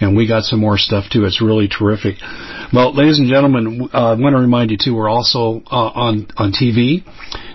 [0.00, 1.24] and we got some more stuff too.
[1.24, 2.16] It's really terrific.
[2.72, 4.94] Well, ladies and gentlemen, uh, I want to remind you too.
[4.94, 7.04] We're also uh, on on TV,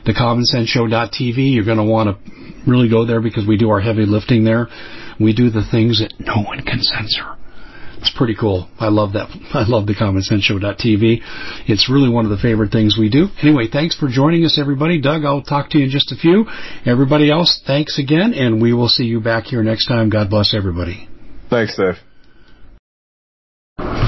[0.05, 1.53] the CommonSenseShow.tv.
[1.53, 4.67] You're going to want to really go there because we do our heavy lifting there.
[5.19, 7.35] We do the things that no one can censor.
[7.99, 8.69] It's pretty cool.
[8.79, 9.27] I love that.
[9.53, 11.19] I love the Common Sense CommonSenseShow.tv.
[11.67, 13.27] It's really one of the favorite things we do.
[13.41, 15.01] Anyway, thanks for joining us, everybody.
[15.01, 16.45] Doug, I'll talk to you in just a few.
[16.85, 20.09] Everybody else, thanks again, and we will see you back here next time.
[20.09, 21.09] God bless everybody.
[21.49, 22.08] Thanks, Dave.